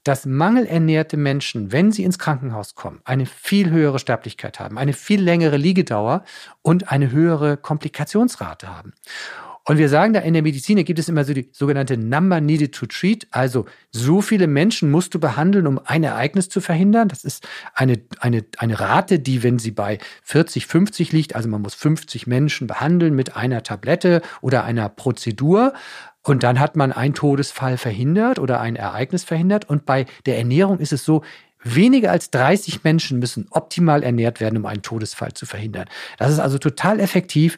dass 0.09 0.25
mangelernährte 0.25 1.17
Menschen, 1.17 1.71
wenn 1.71 1.91
sie 1.91 2.03
ins 2.03 2.17
Krankenhaus 2.17 2.73
kommen, 2.73 2.99
eine 3.03 3.27
viel 3.27 3.69
höhere 3.69 3.99
Sterblichkeit 3.99 4.59
haben, 4.59 4.79
eine 4.79 4.93
viel 4.93 5.21
längere 5.21 5.55
Liegedauer 5.55 6.23
und 6.63 6.91
eine 6.91 7.11
höhere 7.11 7.57
Komplikationsrate 7.57 8.75
haben. 8.75 8.93
Und 9.65 9.77
wir 9.77 9.87
sagen 9.87 10.13
da 10.13 10.21
in 10.21 10.33
der 10.33 10.41
Medizin, 10.41 10.77
da 10.77 10.81
gibt 10.81 10.97
es 10.97 11.09
immer 11.09 11.23
so 11.25 11.33
die 11.35 11.47
sogenannte 11.51 11.95
Number 11.95 12.41
Needed 12.41 12.73
to 12.73 12.87
Treat. 12.87 13.27
Also 13.29 13.65
so 13.91 14.19
viele 14.23 14.47
Menschen 14.47 14.89
musst 14.89 15.13
du 15.13 15.19
behandeln, 15.19 15.67
um 15.67 15.79
ein 15.85 16.03
Ereignis 16.03 16.49
zu 16.49 16.59
verhindern. 16.59 17.07
Das 17.07 17.23
ist 17.23 17.47
eine, 17.75 18.01
eine, 18.19 18.45
eine 18.57 18.79
Rate, 18.79 19.19
die, 19.19 19.43
wenn 19.43 19.59
sie 19.59 19.69
bei 19.69 19.99
40, 20.23 20.65
50 20.65 21.11
liegt, 21.11 21.35
also 21.35 21.49
man 21.49 21.61
muss 21.61 21.75
50 21.75 22.25
Menschen 22.25 22.65
behandeln 22.65 23.13
mit 23.13 23.35
einer 23.35 23.61
Tablette 23.61 24.23
oder 24.41 24.63
einer 24.63 24.89
Prozedur. 24.89 25.73
Und 26.23 26.43
dann 26.43 26.59
hat 26.59 26.75
man 26.75 26.91
einen 26.91 27.13
Todesfall 27.13 27.77
verhindert 27.77 28.39
oder 28.39 28.59
ein 28.59 28.75
Ereignis 28.75 29.23
verhindert. 29.23 29.69
Und 29.69 29.85
bei 29.85 30.05
der 30.25 30.37
Ernährung 30.37 30.79
ist 30.79 30.93
es 30.93 31.05
so, 31.05 31.23
weniger 31.61 32.11
als 32.11 32.31
30 32.31 32.83
Menschen 32.83 33.19
müssen 33.19 33.47
optimal 33.51 34.03
ernährt 34.03 34.39
werden, 34.39 34.57
um 34.57 34.65
einen 34.65 34.81
Todesfall 34.81 35.33
zu 35.33 35.45
verhindern. 35.45 35.85
Das 36.17 36.31
ist 36.31 36.39
also 36.39 36.57
total 36.57 36.99
effektiv. 36.99 37.57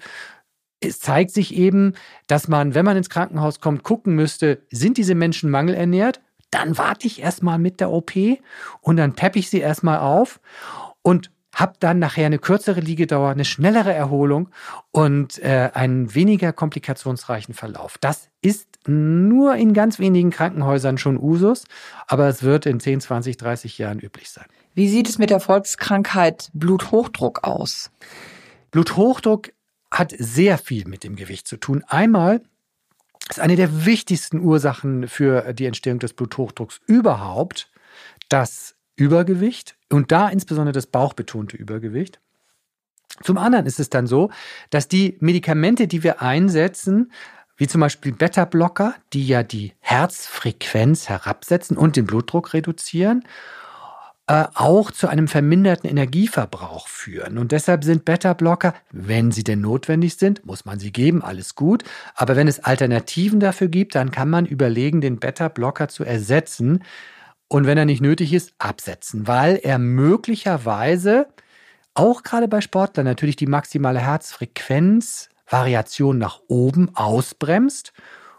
Es 0.79 0.99
zeigt 0.99 1.31
sich 1.31 1.55
eben, 1.55 1.93
dass 2.27 2.47
man, 2.47 2.73
wenn 2.73 2.85
man 2.85 2.97
ins 2.97 3.09
Krankenhaus 3.09 3.59
kommt, 3.59 3.83
gucken 3.83 4.15
müsste, 4.15 4.63
sind 4.71 4.97
diese 4.97 5.13
Menschen 5.13 5.49
mangelernährt? 5.49 6.21
Dann 6.49 6.77
warte 6.77 7.07
ich 7.07 7.21
erstmal 7.21 7.59
mit 7.59 7.79
der 7.79 7.91
OP 7.91 8.13
und 8.81 8.97
dann 8.97 9.13
peppe 9.13 9.39
ich 9.39 9.49
sie 9.49 9.59
erstmal 9.59 9.99
auf. 9.99 10.39
Und 11.01 11.31
habe 11.53 11.73
dann 11.79 11.99
nachher 11.99 12.25
eine 12.25 12.39
kürzere 12.39 12.79
Liegedauer, 12.79 13.29
eine 13.29 13.45
schnellere 13.45 13.93
Erholung 13.93 14.49
und 14.91 15.39
äh, 15.39 15.69
einen 15.73 16.13
weniger 16.15 16.53
komplikationsreichen 16.53 17.53
Verlauf. 17.53 17.97
Das 17.99 18.29
ist 18.41 18.67
nur 18.87 19.55
in 19.55 19.73
ganz 19.73 19.99
wenigen 19.99 20.31
Krankenhäusern 20.31 20.97
schon 20.97 21.17
Usus, 21.17 21.65
aber 22.07 22.27
es 22.27 22.41
wird 22.43 22.65
in 22.65 22.79
10, 22.79 23.01
20, 23.01 23.37
30 23.37 23.77
Jahren 23.77 23.99
üblich 23.99 24.29
sein. 24.29 24.45
Wie 24.73 24.89
sieht 24.89 25.09
es 25.09 25.17
mit 25.17 25.29
der 25.29 25.39
Volkskrankheit 25.39 26.49
Bluthochdruck 26.53 27.43
aus? 27.43 27.91
Bluthochdruck 28.71 29.51
hat 29.91 30.13
sehr 30.17 30.57
viel 30.57 30.87
mit 30.87 31.03
dem 31.03 31.15
Gewicht 31.15 31.47
zu 31.47 31.57
tun. 31.57 31.83
Einmal 31.87 32.41
ist 33.29 33.39
eine 33.39 33.57
der 33.57 33.85
wichtigsten 33.85 34.39
Ursachen 34.39 35.07
für 35.07 35.53
die 35.53 35.65
Entstehung 35.65 35.99
des 35.99 36.13
Bluthochdrucks 36.13 36.79
überhaupt 36.87 37.69
das 38.29 38.75
Übergewicht 39.01 39.75
und 39.89 40.11
da 40.11 40.29
insbesondere 40.29 40.73
das 40.73 40.85
bauchbetonte 40.85 41.57
Übergewicht. 41.57 42.19
Zum 43.23 43.37
anderen 43.37 43.65
ist 43.65 43.79
es 43.79 43.89
dann 43.89 44.05
so, 44.05 44.29
dass 44.69 44.87
die 44.87 45.17
Medikamente, 45.19 45.87
die 45.87 46.03
wir 46.03 46.21
einsetzen, 46.21 47.11
wie 47.57 47.67
zum 47.67 47.81
Beispiel 47.81 48.13
Beta-Blocker, 48.13 48.95
die 49.13 49.27
ja 49.27 49.43
die 49.43 49.73
Herzfrequenz 49.79 51.09
herabsetzen 51.09 51.77
und 51.77 51.95
den 51.95 52.05
Blutdruck 52.05 52.53
reduzieren, 52.53 53.23
äh, 54.27 54.45
auch 54.53 54.91
zu 54.91 55.07
einem 55.07 55.27
verminderten 55.27 55.89
Energieverbrauch 55.89 56.87
führen. 56.87 57.37
Und 57.37 57.51
deshalb 57.51 57.83
sind 57.83 58.05
Beta-Blocker, 58.05 58.75
wenn 58.91 59.31
sie 59.31 59.43
denn 59.43 59.61
notwendig 59.61 60.15
sind, 60.15 60.45
muss 60.45 60.63
man 60.63 60.79
sie 60.79 60.91
geben, 60.91 61.23
alles 61.23 61.55
gut. 61.55 61.83
Aber 62.15 62.35
wenn 62.35 62.47
es 62.47 62.63
Alternativen 62.63 63.39
dafür 63.39 63.67
gibt, 63.67 63.95
dann 63.95 64.11
kann 64.11 64.29
man 64.29 64.45
überlegen, 64.45 65.01
den 65.01 65.19
Beta-Blocker 65.19 65.87
zu 65.87 66.03
ersetzen 66.03 66.83
und 67.51 67.65
wenn 67.65 67.77
er 67.77 67.83
nicht 67.83 68.01
nötig 68.01 68.31
ist, 68.31 68.53
absetzen, 68.59 69.27
weil 69.27 69.59
er 69.61 69.77
möglicherweise 69.77 71.27
auch 71.93 72.23
gerade 72.23 72.47
bei 72.47 72.61
Sportlern 72.61 73.05
natürlich 73.05 73.35
die 73.35 73.45
maximale 73.45 73.99
Herzfrequenz 73.99 75.27
Variation 75.49 76.17
nach 76.17 76.39
oben 76.47 76.95
ausbremst 76.95 77.91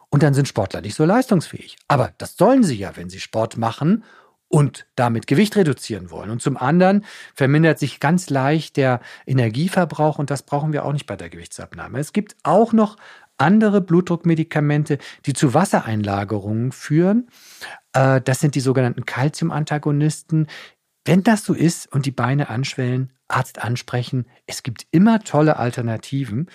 und 0.09 0.23
dann 0.23 0.33
sind 0.33 0.49
Sportler 0.49 0.81
nicht 0.81 0.95
so 0.95 1.05
leistungsfähig. 1.05 1.77
Aber 1.89 2.15
das 2.17 2.39
sollen 2.39 2.65
sie 2.65 2.77
ja, 2.77 2.97
wenn 2.97 3.11
sie 3.11 3.21
Sport 3.21 3.59
machen 3.59 4.03
und 4.49 4.87
damit 4.97 5.27
Gewicht 5.27 5.57
reduzieren 5.57 6.11
wollen. 6.11 6.31
Und 6.31 6.41
zum 6.41 6.57
anderen 6.57 7.05
vermindert 7.35 7.79
sich 7.79 8.01
ganz 8.01 8.31
leicht 8.31 8.79
der 8.79 9.03
Energieverbrauch 9.27 10.19
und 10.19 10.31
das 10.31 10.43
brauchen 10.43 10.73
wir 10.73 10.87
auch 10.87 10.93
nicht 10.95 11.07
bei 11.07 11.17
der 11.17 11.29
Gewichtsabnahme. 11.29 11.99
Es 11.99 12.15
gibt 12.15 12.35
auch 12.45 12.73
noch 12.73 12.97
andere 13.37 13.83
Blutdruckmedikamente, 13.83 14.97
die 15.27 15.35
zu 15.35 15.53
Wassereinlagerungen 15.53 16.73
führen. 16.73 17.29
Äh, 17.93 18.21
das 18.21 18.41
sind 18.41 18.55
die 18.55 18.61
sogenannten 18.61 19.05
Calcium-Antagonisten. 19.05 20.47
Wenn 21.05 21.23
das 21.23 21.45
so 21.45 21.55
ist 21.55 21.93
und 21.93 22.07
die 22.07 22.13
Beine 22.13 22.49
anschwellen, 22.49 23.13
Arzt 23.29 23.63
ansprechen, 23.63 24.27
es 24.47 24.63
gibt 24.63 24.87
immer 24.91 25.21
tolle 25.21 25.57
Alternativen 25.57 26.49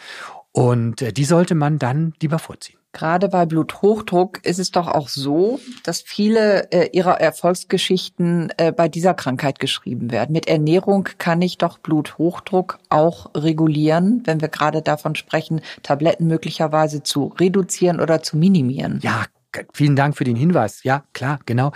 und 0.52 1.02
äh, 1.02 1.12
die 1.12 1.26
sollte 1.26 1.56
man 1.56 1.80
dann 1.80 2.14
lieber 2.22 2.40
vorziehen. 2.40 2.78
Gerade 2.94 3.30
bei 3.30 3.46
Bluthochdruck 3.46 4.44
ist 4.44 4.58
es 4.58 4.72
doch 4.72 4.88
auch 4.88 5.08
so, 5.08 5.60
dass 5.84 6.02
viele 6.02 6.72
äh, 6.72 6.90
ihrer 6.94 7.22
Erfolgsgeschichten 7.22 8.52
äh, 8.58 8.72
bei 8.72 8.88
dieser 8.88 9.14
Krankheit 9.14 9.60
geschrieben 9.60 10.10
werden. 10.12 10.34
Mit 10.34 10.48
Ernährung 10.48 11.08
kann 11.20 11.42
ich 11.44 11.60
doch 11.60 11.78
Bluthochdruck 11.78 12.80
auch 12.90 13.30
regulieren, 13.36 14.24
wenn 14.26 14.42
wir 14.42 14.48
gerade 14.48 14.82
davon 14.82 15.14
sprechen, 15.14 15.62
Tabletten 15.84 16.26
möglicherweise 16.26 17.04
zu 17.04 17.36
reduzieren 17.40 18.00
oder 18.00 18.24
zu 18.24 18.36
minimieren. 18.36 19.00
Ja, 19.04 19.26
vielen 19.74 19.96
Dank 19.96 20.18
für 20.18 20.24
den 20.24 20.36
Hinweis. 20.36 20.84
Ja, 20.84 21.04
klar, 21.14 21.40
genau. 21.46 21.72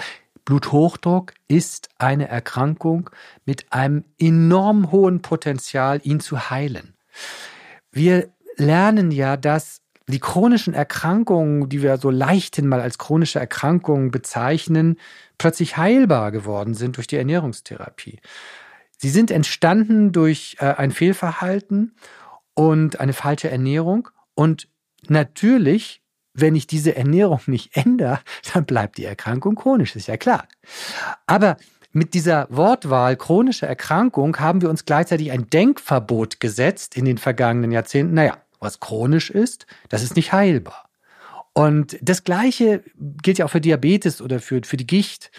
Bluthochdruck 0.45 1.33
ist 1.47 1.89
eine 1.97 2.27
Erkrankung 2.27 3.09
mit 3.45 3.71
einem 3.71 4.03
enorm 4.19 4.91
hohen 4.91 5.21
Potenzial, 5.21 6.01
ihn 6.03 6.19
zu 6.19 6.49
heilen. 6.49 6.95
Wir 7.91 8.29
lernen 8.57 9.11
ja, 9.11 9.37
dass 9.37 9.81
die 10.07 10.19
chronischen 10.19 10.73
Erkrankungen, 10.73 11.69
die 11.69 11.81
wir 11.81 11.97
so 11.97 12.09
leichthin 12.09 12.67
mal 12.67 12.81
als 12.81 12.97
chronische 12.97 13.39
Erkrankungen 13.39 14.11
bezeichnen, 14.11 14.97
plötzlich 15.37 15.77
heilbar 15.77 16.31
geworden 16.31 16.73
sind 16.73 16.97
durch 16.97 17.07
die 17.07 17.15
Ernährungstherapie. 17.15 18.19
Sie 18.97 19.09
sind 19.09 19.31
entstanden 19.31 20.11
durch 20.11 20.57
äh, 20.59 20.65
ein 20.65 20.91
Fehlverhalten 20.91 21.95
und 22.53 22.99
eine 22.99 23.13
falsche 23.13 23.49
Ernährung. 23.49 24.09
Und 24.35 24.67
natürlich, 25.07 26.00
wenn 26.33 26.55
ich 26.55 26.67
diese 26.67 26.95
Ernährung 26.95 27.41
nicht 27.47 27.75
ändere, 27.75 28.19
dann 28.53 28.65
bleibt 28.65 28.97
die 28.97 29.05
Erkrankung 29.05 29.55
chronisch, 29.55 29.95
ist 29.95 30.07
ja 30.07 30.17
klar. 30.17 30.47
Aber 31.27 31.57
mit 31.93 32.13
dieser 32.13 32.47
Wortwahl 32.49 33.17
chronische 33.17 33.65
Erkrankung 33.65 34.37
haben 34.39 34.61
wir 34.61 34.69
uns 34.69 34.85
gleichzeitig 34.85 35.31
ein 35.31 35.49
Denkverbot 35.49 36.39
gesetzt 36.39 36.95
in 36.95 37.05
den 37.05 37.17
vergangenen 37.17 37.71
Jahrzehnten. 37.71 38.13
Naja, 38.13 38.37
was 38.59 38.79
chronisch 38.79 39.29
ist, 39.29 39.65
das 39.89 40.03
ist 40.03 40.15
nicht 40.15 40.31
heilbar. 40.31 40.89
Und 41.53 41.97
das 42.01 42.23
Gleiche 42.23 42.83
gilt 42.95 43.39
ja 43.39 43.45
auch 43.45 43.49
für 43.49 43.59
Diabetes 43.59 44.21
oder 44.21 44.39
für, 44.39 44.61
für 44.63 44.77
die 44.77 44.87
Gicht. 44.87 45.31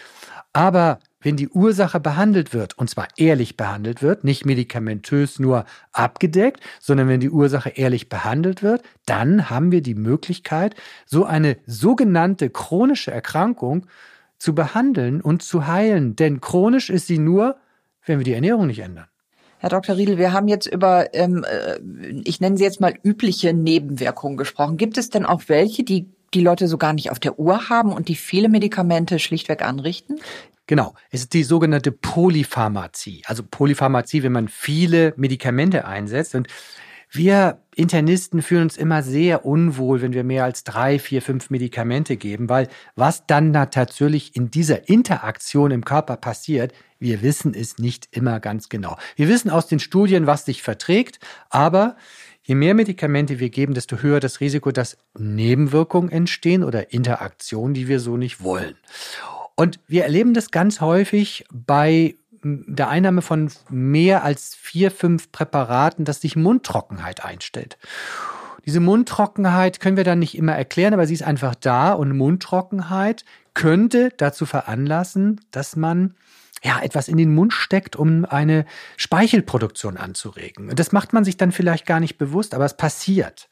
Aber 0.51 0.99
wenn 1.23 1.37
die 1.37 1.49
Ursache 1.49 1.99
behandelt 1.99 2.53
wird, 2.53 2.77
und 2.77 2.89
zwar 2.89 3.07
ehrlich 3.17 3.57
behandelt 3.57 4.01
wird, 4.01 4.23
nicht 4.23 4.45
medikamentös 4.45 5.39
nur 5.39 5.65
abgedeckt, 5.91 6.59
sondern 6.79 7.07
wenn 7.07 7.19
die 7.19 7.29
Ursache 7.29 7.69
ehrlich 7.69 8.09
behandelt 8.09 8.61
wird, 8.61 8.83
dann 9.05 9.49
haben 9.49 9.71
wir 9.71 9.81
die 9.81 9.95
Möglichkeit, 9.95 10.75
so 11.05 11.25
eine 11.25 11.57
sogenannte 11.65 12.49
chronische 12.49 13.11
Erkrankung 13.11 13.87
zu 14.37 14.53
behandeln 14.53 15.21
und 15.21 15.41
zu 15.41 15.67
heilen. 15.67 16.15
Denn 16.15 16.41
chronisch 16.41 16.89
ist 16.89 17.07
sie 17.07 17.19
nur, 17.19 17.55
wenn 18.05 18.19
wir 18.19 18.25
die 18.25 18.33
Ernährung 18.33 18.67
nicht 18.67 18.79
ändern. 18.79 19.05
Herr 19.59 19.69
Dr. 19.69 19.95
Riedel, 19.95 20.17
wir 20.17 20.33
haben 20.33 20.49
jetzt 20.49 20.67
über, 20.67 21.13
ähm, 21.13 21.45
äh, 21.45 21.79
ich 22.25 22.41
nenne 22.41 22.57
sie 22.57 22.65
jetzt 22.65 22.81
mal 22.81 22.93
übliche 23.01 23.53
Nebenwirkungen 23.53 24.35
gesprochen. 24.35 24.75
Gibt 24.75 24.97
es 24.97 25.09
denn 25.09 25.25
auch 25.25 25.43
welche, 25.47 25.83
die 25.85 26.13
die 26.33 26.41
Leute 26.41 26.67
so 26.67 26.77
gar 26.77 26.93
nicht 26.93 27.11
auf 27.11 27.19
der 27.19 27.39
Uhr 27.39 27.69
haben 27.69 27.93
und 27.93 28.09
die 28.09 28.15
viele 28.15 28.49
Medikamente 28.49 29.19
schlichtweg 29.19 29.61
anrichten? 29.61 30.19
Genau, 30.67 30.93
es 31.11 31.21
ist 31.21 31.33
die 31.33 31.43
sogenannte 31.43 31.91
Polypharmazie. 31.91 33.23
Also 33.25 33.43
Polypharmazie, 33.43 34.23
wenn 34.23 34.31
man 34.31 34.47
viele 34.47 35.13
Medikamente 35.17 35.85
einsetzt. 35.85 36.35
Und 36.35 36.47
wir 37.15 37.59
Internisten 37.75 38.41
fühlen 38.41 38.63
uns 38.63 38.77
immer 38.77 39.03
sehr 39.03 39.45
unwohl, 39.45 40.01
wenn 40.01 40.13
wir 40.13 40.23
mehr 40.23 40.45
als 40.45 40.63
drei, 40.63 40.97
vier, 40.99 41.21
fünf 41.21 41.49
Medikamente 41.49 42.17
geben, 42.17 42.49
weil 42.49 42.69
was 42.95 43.27
dann 43.27 43.53
da 43.53 43.67
tatsächlich 43.67 44.35
in 44.35 44.51
dieser 44.51 44.89
Interaktion 44.89 45.71
im 45.71 45.85
Körper 45.85 46.17
passiert, 46.17 46.73
wir 46.99 47.21
wissen 47.21 47.53
es 47.53 47.77
nicht 47.77 48.07
immer 48.11 48.39
ganz 48.39 48.69
genau. 48.69 48.97
Wir 49.15 49.27
wissen 49.27 49.51
aus 49.51 49.67
den 49.67 49.79
Studien, 49.79 50.25
was 50.25 50.45
sich 50.45 50.63
verträgt, 50.63 51.19
aber 51.49 51.97
je 52.41 52.55
mehr 52.55 52.73
Medikamente 52.73 53.39
wir 53.39 53.49
geben, 53.49 53.73
desto 53.73 53.97
höher 53.97 54.19
das 54.19 54.39
Risiko, 54.39 54.71
dass 54.71 54.97
Nebenwirkungen 55.17 56.11
entstehen 56.11 56.63
oder 56.63 56.93
Interaktionen, 56.93 57.73
die 57.73 57.87
wir 57.87 57.99
so 57.99 58.17
nicht 58.17 58.43
wollen. 58.43 58.75
Und 59.55 59.79
wir 59.87 60.03
erleben 60.03 60.33
das 60.33 60.51
ganz 60.51 60.81
häufig 60.81 61.45
bei 61.51 62.15
der 62.43 62.89
Einnahme 62.89 63.21
von 63.21 63.49
mehr 63.69 64.23
als 64.23 64.55
vier, 64.55 64.91
fünf 64.91 65.31
Präparaten, 65.31 66.05
dass 66.05 66.21
sich 66.21 66.35
Mundtrockenheit 66.35 67.23
einstellt. 67.23 67.77
Diese 68.65 68.79
Mundtrockenheit 68.79 69.79
können 69.79 69.97
wir 69.97 70.03
dann 70.03 70.19
nicht 70.19 70.37
immer 70.37 70.53
erklären, 70.53 70.93
aber 70.93 71.05
sie 71.05 71.13
ist 71.13 71.23
einfach 71.23 71.55
da 71.55 71.93
und 71.93 72.17
Mundtrockenheit 72.17 73.25
könnte 73.53 74.11
dazu 74.17 74.45
veranlassen, 74.45 75.41
dass 75.51 75.75
man 75.75 76.15
ja, 76.63 76.79
etwas 76.81 77.09
in 77.09 77.17
den 77.17 77.35
Mund 77.35 77.51
steckt, 77.53 77.97
um 77.97 78.23
eine 78.23 78.65
Speichelproduktion 78.95 79.97
anzuregen. 79.97 80.69
Und 80.69 80.79
das 80.79 80.93
macht 80.93 81.11
man 81.11 81.25
sich 81.25 81.35
dann 81.35 81.51
vielleicht 81.51 81.85
gar 81.85 81.99
nicht 81.99 82.17
bewusst, 82.17 82.53
aber 82.55 82.63
es 82.63 82.77
passiert. 82.77 83.49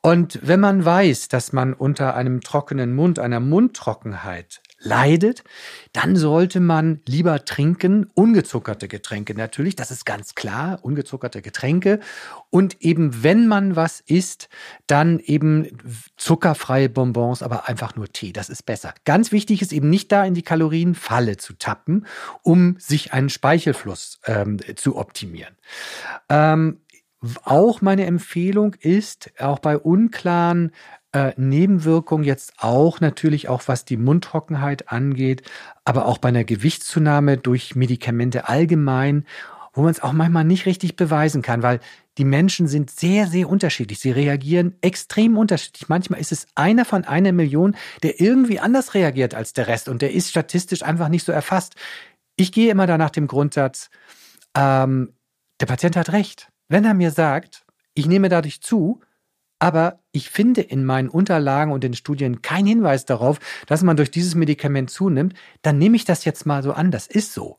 Und 0.00 0.38
wenn 0.42 0.60
man 0.60 0.84
weiß, 0.84 1.26
dass 1.26 1.52
man 1.52 1.74
unter 1.74 2.14
einem 2.14 2.40
trockenen 2.40 2.94
Mund, 2.94 3.18
einer 3.18 3.40
Mundtrockenheit 3.40 4.62
leidet, 4.78 5.42
dann 5.92 6.16
sollte 6.16 6.60
man 6.60 7.00
lieber 7.06 7.44
trinken, 7.44 8.10
ungezuckerte 8.14 8.88
Getränke 8.88 9.34
natürlich, 9.34 9.76
das 9.76 9.90
ist 9.90 10.04
ganz 10.04 10.34
klar, 10.34 10.78
ungezuckerte 10.82 11.42
Getränke. 11.42 12.00
Und 12.50 12.82
eben, 12.82 13.22
wenn 13.22 13.48
man 13.48 13.76
was 13.76 14.00
isst, 14.00 14.48
dann 14.86 15.18
eben 15.18 15.78
zuckerfreie 16.16 16.88
Bonbons, 16.88 17.42
aber 17.42 17.68
einfach 17.68 17.96
nur 17.96 18.12
Tee, 18.12 18.32
das 18.32 18.50
ist 18.50 18.64
besser. 18.64 18.94
Ganz 19.04 19.32
wichtig 19.32 19.62
ist 19.62 19.72
eben 19.72 19.90
nicht 19.90 20.12
da 20.12 20.24
in 20.24 20.34
die 20.34 20.42
Kalorienfalle 20.42 21.36
zu 21.36 21.54
tappen, 21.54 22.06
um 22.42 22.76
sich 22.78 23.12
einen 23.12 23.30
Speichelfluss 23.30 24.20
ähm, 24.26 24.58
zu 24.76 24.96
optimieren. 24.96 25.56
Ähm, 26.28 26.80
auch 27.44 27.80
meine 27.80 28.04
Empfehlung 28.04 28.74
ist, 28.74 29.32
auch 29.40 29.58
bei 29.58 29.78
unklaren 29.78 30.72
äh, 31.16 31.32
Nebenwirkungen 31.38 32.24
jetzt 32.24 32.52
auch 32.58 33.00
natürlich 33.00 33.48
auch 33.48 33.62
was 33.68 33.86
die 33.86 33.96
Mundtrockenheit 33.96 34.92
angeht, 34.92 35.42
aber 35.86 36.04
auch 36.04 36.18
bei 36.18 36.28
einer 36.28 36.44
Gewichtszunahme 36.44 37.38
durch 37.38 37.74
Medikamente 37.74 38.50
allgemein, 38.50 39.24
wo 39.72 39.80
man 39.80 39.92
es 39.92 40.02
auch 40.02 40.12
manchmal 40.12 40.44
nicht 40.44 40.66
richtig 40.66 40.94
beweisen 40.94 41.40
kann, 41.40 41.62
weil 41.62 41.80
die 42.18 42.26
Menschen 42.26 42.68
sind 42.68 42.90
sehr, 42.90 43.28
sehr 43.28 43.48
unterschiedlich. 43.48 43.98
Sie 43.98 44.10
reagieren 44.10 44.74
extrem 44.82 45.38
unterschiedlich. 45.38 45.88
Manchmal 45.88 46.20
ist 46.20 46.32
es 46.32 46.48
einer 46.54 46.84
von 46.84 47.04
einer 47.04 47.32
Million, 47.32 47.76
der 48.02 48.20
irgendwie 48.20 48.60
anders 48.60 48.92
reagiert 48.92 49.34
als 49.34 49.54
der 49.54 49.68
Rest 49.68 49.88
und 49.88 50.02
der 50.02 50.12
ist 50.12 50.28
statistisch 50.28 50.82
einfach 50.82 51.08
nicht 51.08 51.24
so 51.24 51.32
erfasst. 51.32 51.76
Ich 52.36 52.52
gehe 52.52 52.70
immer 52.70 52.86
da 52.86 52.98
nach 52.98 53.10
dem 53.10 53.26
Grundsatz, 53.26 53.88
ähm, 54.54 55.14
der 55.60 55.66
Patient 55.66 55.96
hat 55.96 56.12
recht. 56.12 56.50
Wenn 56.68 56.84
er 56.84 56.92
mir 56.92 57.10
sagt, 57.10 57.64
ich 57.94 58.06
nehme 58.06 58.28
dadurch 58.28 58.60
zu, 58.60 59.00
aber 59.58 60.00
ich 60.12 60.30
finde 60.30 60.60
in 60.60 60.84
meinen 60.84 61.08
Unterlagen 61.08 61.72
und 61.72 61.84
in 61.84 61.94
Studien 61.94 62.42
keinen 62.42 62.66
Hinweis 62.66 63.04
darauf, 63.04 63.38
dass 63.66 63.82
man 63.82 63.96
durch 63.96 64.10
dieses 64.10 64.34
Medikament 64.34 64.90
zunimmt, 64.90 65.34
dann 65.62 65.78
nehme 65.78 65.96
ich 65.96 66.04
das 66.04 66.24
jetzt 66.24 66.46
mal 66.46 66.62
so 66.62 66.72
an, 66.72 66.90
das 66.90 67.06
ist 67.06 67.32
so. 67.32 67.58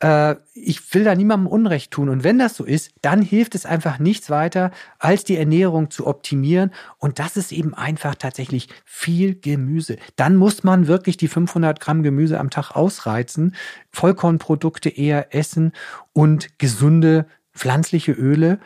Äh, 0.00 0.36
ich 0.54 0.94
will 0.94 1.04
da 1.04 1.14
niemandem 1.14 1.46
Unrecht 1.46 1.90
tun. 1.90 2.08
Und 2.08 2.24
wenn 2.24 2.38
das 2.38 2.56
so 2.56 2.64
ist, 2.64 2.92
dann 3.02 3.22
hilft 3.22 3.54
es 3.54 3.66
einfach 3.66 3.98
nichts 3.98 4.30
weiter, 4.30 4.70
als 4.98 5.24
die 5.24 5.36
Ernährung 5.36 5.90
zu 5.90 6.06
optimieren. 6.06 6.72
Und 6.98 7.18
das 7.18 7.36
ist 7.36 7.52
eben 7.52 7.74
einfach 7.74 8.14
tatsächlich 8.14 8.68
viel 8.84 9.38
Gemüse. 9.38 9.96
Dann 10.16 10.36
muss 10.36 10.64
man 10.64 10.86
wirklich 10.86 11.16
die 11.16 11.28
500 11.28 11.80
Gramm 11.80 12.02
Gemüse 12.02 12.38
am 12.38 12.50
Tag 12.50 12.72
ausreizen, 12.72 13.54
Vollkornprodukte 13.90 14.88
eher 14.88 15.34
essen 15.34 15.72
und 16.12 16.58
gesunde 16.58 17.26
pflanzliche 17.54 18.12
Öle. 18.12 18.58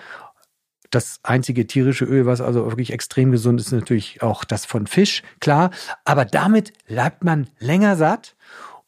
Das 0.90 1.20
einzige 1.22 1.66
tierische 1.66 2.04
Öl, 2.04 2.26
was 2.26 2.40
also 2.40 2.66
wirklich 2.66 2.92
extrem 2.92 3.30
gesund 3.30 3.60
ist, 3.60 3.66
ist 3.68 3.72
natürlich 3.72 4.22
auch 4.22 4.44
das 4.44 4.66
von 4.66 4.86
Fisch, 4.86 5.22
klar. 5.40 5.70
Aber 6.04 6.24
damit 6.24 6.72
bleibt 6.86 7.24
man 7.24 7.48
länger 7.58 7.96
satt 7.96 8.34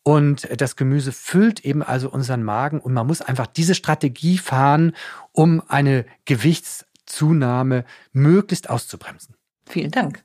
und 0.03 0.49
das 0.61 0.77
Gemüse 0.77 1.13
füllt 1.13 1.65
eben 1.65 1.83
also 1.83 2.11
unseren 2.11 2.43
Magen 2.43 2.81
und 2.81 2.93
man 2.93 3.07
muss 3.07 3.21
einfach 3.21 3.47
diese 3.47 3.75
Strategie 3.75 4.39
fahren, 4.39 4.93
um 5.31 5.63
eine 5.69 6.05
Gewichtszunahme 6.25 7.85
möglichst 8.13 8.69
auszubremsen. 8.69 9.37
Vielen 9.67 9.93
Dank. 9.93 10.25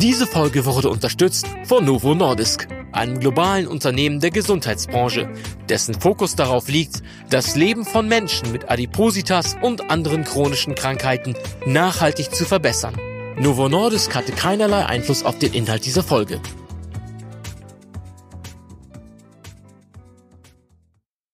Diese 0.00 0.26
Folge 0.26 0.64
wurde 0.64 0.88
unterstützt 0.88 1.46
von 1.64 1.84
Novo 1.84 2.14
Nordisk, 2.14 2.68
einem 2.90 3.20
globalen 3.20 3.66
Unternehmen 3.66 4.18
der 4.18 4.30
Gesundheitsbranche, 4.30 5.28
dessen 5.68 5.92
Fokus 5.92 6.34
darauf 6.34 6.68
liegt, 6.68 7.02
das 7.28 7.54
Leben 7.54 7.84
von 7.84 8.08
Menschen 8.08 8.50
mit 8.50 8.70
Adipositas 8.70 9.58
und 9.60 9.90
anderen 9.90 10.24
chronischen 10.24 10.74
Krankheiten 10.74 11.34
nachhaltig 11.66 12.34
zu 12.34 12.46
verbessern. 12.46 12.96
Novo 13.38 13.68
Nordisk 13.68 14.14
hatte 14.14 14.32
keinerlei 14.32 14.86
Einfluss 14.86 15.22
auf 15.22 15.38
den 15.38 15.52
Inhalt 15.52 15.84
dieser 15.84 16.02
Folge. 16.02 16.40